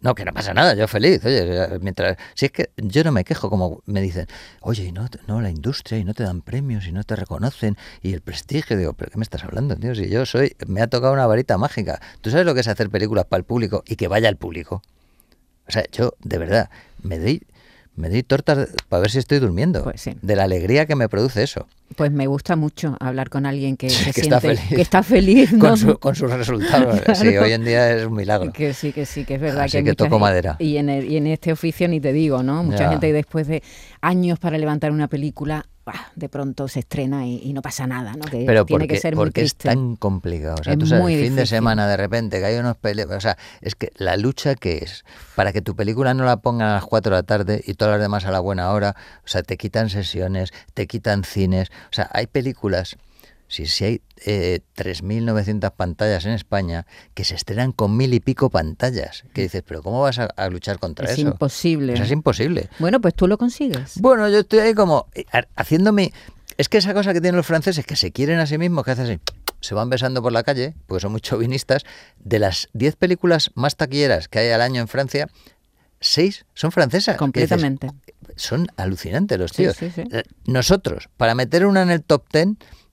No, 0.01 0.15
que 0.15 0.25
no 0.27 0.33
pasa 0.33 0.53
nada, 0.55 0.75
yo 0.75 0.87
feliz. 0.87 1.25
Oye, 1.25 1.79
mientras. 1.81 2.17
Si 2.35 2.47
es 2.47 2.53
que 2.53 2.71
yo 2.77 3.03
no 3.03 3.11
me 3.13 3.25
quejo, 3.25 3.49
como 3.51 3.83
me 3.87 4.01
dicen, 4.03 4.27
oye, 4.61 4.85
y 4.85 4.93
no, 4.93 5.09
no 5.27 5.41
la 5.41 5.51
industria, 5.51 5.99
y 5.99 6.05
no 6.05 6.13
te 6.15 6.23
dan 6.23 6.43
premios, 6.43 6.87
y 6.87 6.93
no 6.93 7.03
te 7.03 7.17
reconocen, 7.17 7.77
y 8.03 8.13
el 8.13 8.21
prestigio. 8.21 8.77
Digo, 8.77 8.93
¿pero 8.93 9.11
qué 9.11 9.17
me 9.19 9.23
estás 9.25 9.43
hablando, 9.43 9.75
tío? 9.75 9.95
Si 9.95 10.09
yo 10.09 10.25
soy. 10.27 10.55
Me 10.67 10.83
ha 10.83 10.87
tocado 10.87 11.15
una 11.15 11.27
varita 11.27 11.57
mágica. 11.59 12.01
¿Tú 12.21 12.31
sabes 12.31 12.45
lo 12.47 12.55
que 12.55 12.61
es 12.61 12.69
hacer 12.69 12.91
películas 12.91 13.25
para 13.25 13.39
el 13.39 13.45
público 13.45 13.83
y 13.87 13.97
que 13.97 14.07
vaya 14.07 14.29
al 14.29 14.37
público? 14.37 14.83
O 15.67 15.73
sea, 15.73 15.85
yo, 15.91 16.13
de 16.23 16.39
verdad, 16.39 16.71
me 17.03 17.19
doy. 17.19 17.43
Me 17.97 18.11
doy 18.11 18.23
tortas 18.23 18.69
para 18.89 19.01
ver 19.01 19.11
si 19.11 19.19
estoy 19.19 19.39
durmiendo. 19.39 19.83
Pues 19.83 20.01
sí. 20.03 20.13
De 20.21 20.37
la 20.37 20.45
alegría 20.45 20.85
que 20.87 20.95
me 20.95 21.09
produce 21.09 21.43
eso. 21.43 21.67
Pues 21.97 22.13
me 22.13 22.27
gusta 22.27 22.55
mucho 22.55 22.97
hablar 23.01 23.31
con 23.31 23.47
alguien 23.47 23.77
que, 23.77 23.89
se 23.91 24.13
que 24.13 24.21
está 24.21 24.41
siente 24.41 24.57
feliz. 24.63 24.77
que 24.77 24.83
está 24.83 25.03
feliz, 25.03 25.53
¿no? 25.53 25.59
Con, 25.69 25.77
su- 25.79 25.99
con 25.99 26.15
sus 26.15 26.31
resultados. 26.31 27.01
Sí, 27.17 27.29
Claro. 27.31 27.43
hoy 27.45 27.53
en 27.53 27.65
día 27.65 27.91
es 27.97 28.05
un 28.07 28.15
milagro. 28.15 28.53
Que 28.53 28.75
sí, 28.75 28.93
que 28.93 29.07
sí, 29.07 29.25
que 29.25 29.37
es 29.37 29.41
verdad 29.41 29.65
Así 29.65 29.83
que, 29.83 29.95
toco 29.95 30.19
madera. 30.19 30.57
Y 30.59 30.77
en, 30.77 30.91
el- 30.91 31.11
y 31.11 31.17
en 31.17 31.27
este 31.27 31.53
oficio 31.53 31.89
ni 31.89 32.01
te 32.01 32.13
digo, 32.13 32.43
¿no? 32.43 32.63
Mucha 32.63 32.79
Ya. 32.85 32.91
gente 32.91 33.13
después 33.13 33.47
de 33.49 33.63
años 34.03 34.39
para 34.39 34.59
levantar 34.59 34.93
una 34.93 35.09
película. 35.09 35.65
De 36.15 36.29
pronto 36.29 36.69
se 36.69 36.81
estrena 36.81 37.27
y, 37.27 37.41
y 37.43 37.53
no 37.53 37.63
pasa 37.63 37.87
nada, 37.87 38.15
¿no? 38.15 38.25
Que 38.25 38.45
Pero 38.47 38.65
tiene 38.65 38.85
porque, 38.85 38.95
que 38.95 39.01
ser 39.01 39.15
muy 39.15 39.25
porque 39.27 39.43
es 39.43 39.55
triste. 39.55 39.69
tan 39.69 39.97
complicado. 39.97 40.57
O 40.61 40.65
sea, 40.65 40.73
Es 40.73 40.79
tú 40.79 40.87
sabes, 40.87 41.03
muy 41.03 41.15
el 41.15 41.25
fin 41.25 41.37
de 41.37 41.47
semana 41.47 41.87
de 41.87 41.97
repente 41.97 42.39
que 42.39 42.45
hay 42.47 42.57
unos 42.57 42.77
peleas. 42.77 43.09
O 43.11 43.21
sea, 43.21 43.37
es 43.61 43.75
que 43.75 43.93
la 43.97 44.17
lucha 44.17 44.55
que 44.55 44.79
es 44.79 45.05
para 45.35 45.53
que 45.53 45.63
tu 45.63 45.77
película 45.77 46.15
no 46.15 46.25
la 46.25 46.39
pongan 46.39 46.69
a 46.69 46.75
las 46.75 46.85
4 46.85 47.11
de 47.15 47.19
la 47.19 47.23
tarde 47.23 47.63
y 47.67 47.75
todas 47.75 47.93
las 47.95 48.01
demás 48.01 48.25
a 48.25 48.31
la 48.31 48.41
buena 48.41 48.71
hora. 48.73 48.97
O 49.25 49.29
sea, 49.29 49.43
te 49.43 49.57
quitan 49.57 49.91
sesiones, 49.91 50.53
te 50.75 50.87
quitan 50.87 51.25
cines. 51.25 51.69
O 51.91 51.93
sea, 51.93 52.09
hay 52.13 52.27
películas. 52.27 52.97
Si, 53.49 53.67
si 53.67 53.85
hay 53.85 54.03
eh, 54.25 54.61
3.900 54.77 55.71
pantallas 55.73 56.25
en 56.27 56.33
España 56.33 56.87
que 57.15 57.25
se 57.25 57.35
estrenan 57.35 57.73
con 57.73 57.97
mil 57.97 58.13
y 58.15 58.21
pico 58.21 58.51
pantallas, 58.51 59.25
que 59.33 59.43
dices, 59.43 59.63
pero 59.67 59.83
¿cómo 59.83 60.01
vas 60.03 60.19
a, 60.19 60.25
a 60.25 60.49
luchar 60.49 60.79
contra 60.79 61.07
Es 61.07 61.13
eso? 61.19 61.23
imposible. 61.29 61.95
Eso 61.95 62.03
es 62.03 62.11
imposible. 62.11 62.69
Bueno, 62.79 63.01
pues 63.01 63.15
tú 63.15 63.27
lo 63.29 63.39
consigues. 63.39 64.01
Bueno, 64.01 64.29
yo 64.29 64.41
estoy 64.41 64.59
ahí 64.61 64.75
como 64.75 65.07
eh, 65.15 65.25
ha- 65.33 65.47
haciéndome... 65.57 66.13
Es 66.59 66.69
que 66.69 66.79
esa 66.79 66.95
cosa 66.95 67.13
que 67.13 67.21
tienen 67.21 67.37
los 67.37 67.47
franceses, 67.47 67.85
que 67.85 67.97
se 67.97 68.13
quieren 68.13 68.39
a 68.41 68.47
sí 68.47 68.57
mismos, 68.59 68.85
que 68.85 68.91
hacen 68.93 69.05
así, 69.05 69.21
se 69.61 69.75
van 69.75 69.91
besando 69.91 70.23
por 70.23 70.33
la 70.33 70.43
calle, 70.43 70.75
porque 70.87 71.03
son 71.03 71.13
muy 71.13 71.21
chauvinistas, 71.21 71.85
de 72.19 72.39
las 72.39 72.69
10 72.73 72.97
películas 72.97 73.51
más 73.55 73.77
taquilleras 73.77 74.29
que 74.29 74.39
hay 74.39 74.51
al 74.51 74.63
año 74.63 74.81
en 74.81 74.89
Francia, 74.89 75.29
6 76.01 76.47
son 76.55 76.73
francesas. 76.73 77.15
dices, 77.15 77.19
Completamente. 77.19 77.91
son 78.37 78.69
alucinantes 78.77 79.39
los 79.39 79.51
Sí, 79.51 79.59
tíos. 79.65 79.77
sí, 79.77 79.91
sí. 79.91 80.03
Eh, 80.11 80.23
Nosotros, 80.47 81.09
para 81.17 81.35
meter 81.35 81.67
una 81.67 81.83
en 81.83 81.91
el 81.91 82.03
top 82.03 82.25
10, 82.33 82.49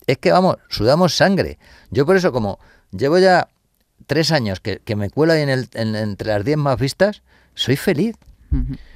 es 0.08 0.18
que 0.18 0.32
vamos, 0.32 0.58
sudamos 0.70 1.16
sangre. 1.16 1.58
Yo 1.92 2.06
por 2.06 2.16
eso, 2.16 2.32
como 2.32 2.60
llevo 2.92 3.18
ya 3.20 3.48
tres 4.08 4.32
años 4.32 4.60
que, 4.60 4.80
que 4.80 4.96
me 4.96 5.10
cuelo 5.10 5.34
ahí 5.34 5.42
en 5.42 5.50
el, 5.50 5.70
en- 5.74 5.96
entre 5.96 6.28
las 6.30 6.44
10 6.44 6.58
más 6.58 6.78
vistas, 6.80 7.22
soy 7.56 7.78
feliz. 7.78 8.16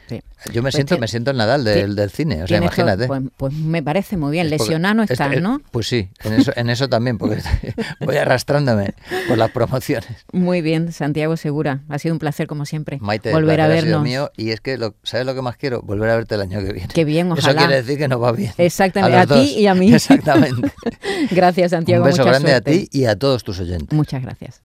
Sí. 0.07 0.21
Yo 0.53 0.61
me 0.61 0.67
Pues 0.67 0.75
siento, 0.75 0.97
me 0.99 1.07
siento 1.07 1.31
el 1.31 1.37
Nadal 1.37 1.63
del, 1.63 1.95
del 1.95 2.09
cine, 2.11 2.43
o 2.43 2.47
sea, 2.47 2.57
imagínate. 2.59 3.07
pues, 3.07 3.21
pues 3.37 3.53
me 3.53 3.81
parece 3.81 4.17
muy 4.17 4.31
bien. 4.31 4.49
Lesionado 4.49 4.93
no 4.95 5.03
es- 5.03 5.11
estás, 5.11 5.33
es- 5.33 5.41
¿no? 5.41 5.61
Pues 5.71 5.87
sí, 5.87 6.09
en 6.23 6.33
eso, 6.33 6.51
en 6.55 6.69
eso 6.69 6.87
también, 6.87 7.17
porque 7.17 7.41
voy 7.99 8.17
arrastrándome 8.17 8.93
por 9.27 9.37
las 9.37 9.51
promociones. 9.51 10.07
Muy 10.31 10.61
bien, 10.61 10.91
Santiago 10.91 11.35
Segura. 11.37 11.81
Ha 11.89 11.97
sido 11.99 12.13
un 12.13 12.19
placer, 12.19 12.45
como 12.47 12.65
siempre, 12.65 12.97
Maite, 13.01 13.31
volver 13.33 13.61
a 13.61 13.65
placer 13.65 13.79
ha 13.79 13.81
sido 13.87 13.99
vernos. 14.01 14.03
mío 14.03 14.31
y 14.37 14.51
es 14.51 14.61
que, 14.61 14.77
lo, 14.77 14.95
¿sabes 15.03 15.25
lo 15.25 15.33
que 15.35 15.41
más 15.41 15.57
quiero? 15.57 15.81
Volver 15.81 16.09
a 16.11 16.15
verte 16.15 16.35
el 16.35 16.41
año 16.41 16.59
que 16.59 16.71
viene. 16.71 16.89
Qué 16.93 17.03
bien, 17.03 17.27
Eso 17.27 17.39
ojalá. 17.39 17.61
quiere 17.65 17.81
decir 17.81 17.97
que 17.97 18.07
nos 18.07 18.21
va 18.21 18.31
bien. 18.31 18.53
Exactamente, 18.57 19.17
a, 19.17 19.25
ti 19.25 19.55
y 19.57 19.67
a 19.67 19.73
mí. 19.73 19.91
Exactamente. 19.93 20.71
Gracias, 21.31 21.71
Santiago. 21.71 22.03
Un 22.03 22.09
beso 22.11 22.21
mucha 22.21 22.29
grande 22.31 22.51
suerte. 22.51 22.71
a 22.71 22.73
ti 22.73 22.89
y 22.91 23.05
a 23.05 23.15
todos 23.17 23.43
tus 23.43 23.59
oyentes. 23.59 23.91
Muchas 23.91 24.21
gracias. 24.21 24.61